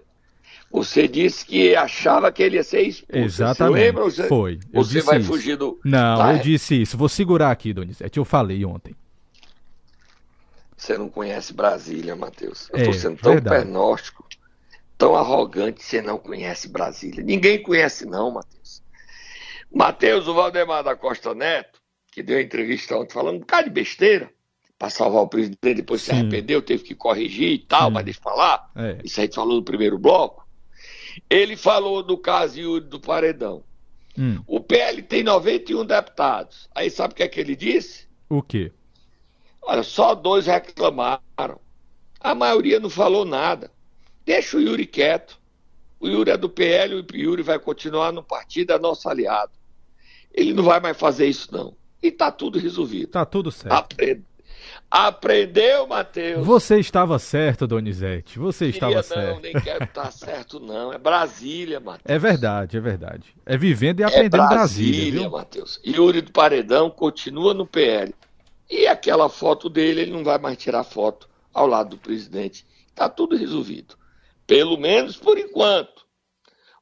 você 0.73 1.07
disse 1.07 1.45
que 1.45 1.77
achava 1.77 2.33
que 2.33 2.43
ele 2.43 2.57
ia 2.57 2.65
ser 2.65 2.81
expulso. 2.83 3.25
Exatamente. 3.25 3.79
Você 3.79 3.85
lembra? 3.87 4.05
Você, 4.05 4.29
Foi. 4.29 4.59
Eu 4.73 4.83
Você 4.85 5.01
vai 5.03 5.19
isso. 5.19 5.29
fugir 5.29 5.57
do. 5.57 5.79
Não, 5.85 6.19
Tá, 6.19 6.33
eu 6.33 6.37
é. 6.37 6.39
disse 6.41 6.81
isso. 6.81 6.97
Vou 6.97 7.09
segurar 7.09 7.51
aqui, 7.51 7.73
Donizete. 7.73 8.19
Eu 8.19 8.25
falei 8.25 8.65
ontem. 8.65 8.97
Você 10.77 10.99
não 10.99 11.09
conhece 11.09 11.53
Brasília, 11.53 12.17
Matheus. 12.17 12.69
Eu 12.73 12.81
É, 12.81 12.85
tô 12.85 12.93
sendo 12.93 13.17
tão 13.19 13.33
verdade. 13.35 13.57
pernóstico, 13.65 14.27
tão 14.99 15.15
arrogante, 15.15 15.83
você 15.83 16.03
não 16.03 16.19
conhece 16.19 16.69
Brasília. 16.69 17.23
Ninguém 17.23 17.63
conhece, 17.63 18.05
não, 18.05 18.31
Matheus. 18.33 18.83
Matheus, 19.73 20.27
o 20.27 20.35
Valdemar 20.35 20.83
da 20.83 20.97
Costa 20.97 21.35
Neto, 21.35 21.81
que 22.11 22.23
deu 22.23 22.41
entrevista 22.41 22.97
ontem 22.97 23.13
falando 23.13 23.37
um 23.37 23.41
bocado 23.41 23.65
de 23.69 23.71
besteira, 23.75 24.31
para 24.79 24.91
salvar 24.91 25.23
o 25.23 25.29
presidente, 25.29 25.77
depois 25.77 26.03
se 26.03 26.11
Sim. 26.11 26.17
arrependeu, 26.19 26.61
teve 26.61 26.83
que 26.83 26.95
corrigir 26.95 27.53
e 27.53 27.59
tal, 27.59 27.87
Sim. 27.87 27.95
mas 27.95 28.05
deixa 28.05 28.19
eu 28.19 28.23
falar. 28.25 28.69
É. 28.75 28.99
Isso 29.05 29.21
aí 29.21 29.29
tu 29.29 29.37
falou 29.37 29.57
no 29.57 29.63
primeiro 29.63 29.97
bloco. 29.97 30.42
Ele 31.29 31.57
falou 31.57 32.03
do 32.03 32.17
caso 32.19 32.61
Yuri 32.61 32.85
do 32.87 33.01
Paredão. 33.01 33.63
Hum, 34.19 34.43
O 34.47 34.61
PL 34.61 35.03
tem 35.03 35.23
91 35.23 35.85
deputados. 35.87 36.69
Aí 36.75 36.91
sabe 36.91 37.13
o 37.13 37.17
que 37.17 37.23
é 37.23 37.29
que 37.29 37.41
ele 37.41 37.57
disse? 37.57 38.07
o 38.29 38.43
quê? 38.43 38.73
Olha, 39.63 39.83
só 39.83 40.15
dois 40.15 40.47
reclamaram. 40.47 41.61
A 42.21 42.35
maioria 42.35 42.81
não 42.81 42.91
falou 42.91 43.25
nada. 43.25 43.71
Deixa 44.25 44.57
o 44.57 44.61
Yuri 44.61 44.87
quieto. 44.87 45.39
O 46.01 46.09
Yuri 46.09 46.31
é 46.33 46.37
do 46.37 46.49
PL, 46.49 46.95
o 46.97 47.07
Yuri 47.17 47.43
vai 47.43 47.59
continuar 47.59 48.13
no 48.13 48.23
partido, 48.25 48.73
é 48.73 48.79
nosso 48.79 49.09
aliado. 49.09 49.53
Ele 50.33 50.53
não 50.53 50.65
vai 50.65 50.81
mais 50.81 50.97
fazer 50.97 51.27
isso, 51.27 51.49
não. 51.53 51.77
E 52.03 52.11
tá 52.11 52.31
tudo 52.33 52.59
resolvido. 52.59 53.09
Tá 53.13 53.25
tudo 53.25 53.53
certo. 53.53 53.73
Apre- 53.73 54.21
Aprendeu, 54.95 55.87
Matheus? 55.87 56.47
Você 56.47 56.79
estava 56.79 57.19
certo, 57.19 57.67
Donizete. 57.67 58.39
Você 58.39 58.71
Queria 58.71 59.01
estava 59.01 59.23
não, 59.23 59.33
certo. 59.33 59.41
nem 59.41 59.53
quero 59.55 59.85
estar 59.85 60.13
certo, 60.13 60.61
não. 60.61 60.93
É 60.93 60.99
Brasília, 60.99 61.81
Matheus. 61.81 62.05
É 62.05 62.19
verdade, 62.19 62.77
é 62.77 62.81
verdade. 62.81 63.35
É 63.47 63.57
vivendo 63.57 64.01
e 64.01 64.03
É 64.03 64.07
aprendendo 64.07 64.45
em 64.45 64.49
Brasília, 64.49 65.01
Brasília? 65.01 65.31
Matheus. 65.31 65.81
Yuri 65.87 66.21
do 66.21 66.31
Paredão 66.31 66.91
continua 66.91 67.55
no 67.55 67.67
PL. 67.67 68.15
E 68.71 68.87
aquela 68.87 69.31
foto 69.31 69.71
dele, 69.71 70.03
ele 70.03 70.13
não 70.13 70.23
vai 70.23 70.37
mais 70.37 70.59
tirar 70.59 70.85
foto 70.85 71.27
ao 71.55 71.67
lado 71.67 71.91
do 71.91 71.97
presidente. 71.97 72.67
Está 72.89 73.09
tudo 73.09 73.35
resolvido. 73.35 73.97
Pelo 74.47 74.77
menos 74.77 75.17
por 75.17 75.39
enquanto. 75.39 76.05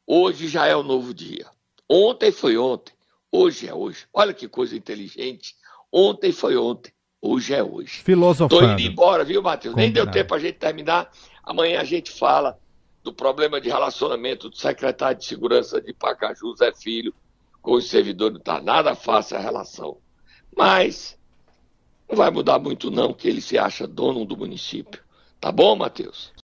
Hoje 0.05 0.49
já 0.49 0.67
é 0.67 0.75
o 0.75 0.83
novo 0.83 1.15
dia. 1.15 1.47
Ontem 1.89 2.33
foi 2.33 2.57
ontem. 2.59 2.93
Hoje 3.31 3.69
é 3.69 3.73
hoje. 3.75 4.07
Olha 4.13 4.35
que 4.35 4.49
coisa 4.49 4.75
inteligente. 4.77 5.55
Ontem 5.93 6.33
foi 6.33 6.57
ontem. 6.57 6.93
Hoje 7.23 7.55
é 7.55 7.63
hoje. 7.63 7.99
Tô 7.99 8.05
Filosofando. 8.05 8.73
indo 8.73 8.81
embora, 8.83 9.25
viu, 9.25 9.43
Matheus? 9.43 9.75
Nem 9.75 9.93
deu 9.93 10.05
Combinado. 10.05 10.19
tempo 10.19 10.35
a 10.35 10.39
gente 10.39 10.55
terminar. 10.55 11.11
Amanhã 11.45 11.81
a 11.81 11.85
gente 11.85 12.11
fala 12.11 12.59
do 13.03 13.13
problema 13.13 13.61
de 13.61 13.69
relacionamento 13.69 14.49
do 14.49 14.57
secretário 14.57 15.19
de 15.19 15.27
Segurança 15.27 15.81
de 15.81 15.93
Pacaju, 15.93 16.55
Zé 16.57 16.73
Filho, 16.73 17.15
com 17.61 17.73
os 17.73 17.91
servidores. 17.91 18.35
Não 18.35 18.41
tá 18.41 18.61
nada 18.61 18.95
fácil 18.95 19.37
a 19.37 19.41
relação. 19.41 19.99
Mas 20.57 21.19
não 22.09 22.17
vai 22.17 22.31
mudar 22.31 22.59
muito, 22.59 22.91
não, 22.91 23.13
que 23.13 23.29
ele 23.29 23.41
se 23.41 23.59
acha 23.59 23.87
dono 23.87 24.25
do 24.25 24.37
município. 24.37 25.03
Tá 25.39 25.53
bom, 25.53 25.77
Matheus? 25.77 26.33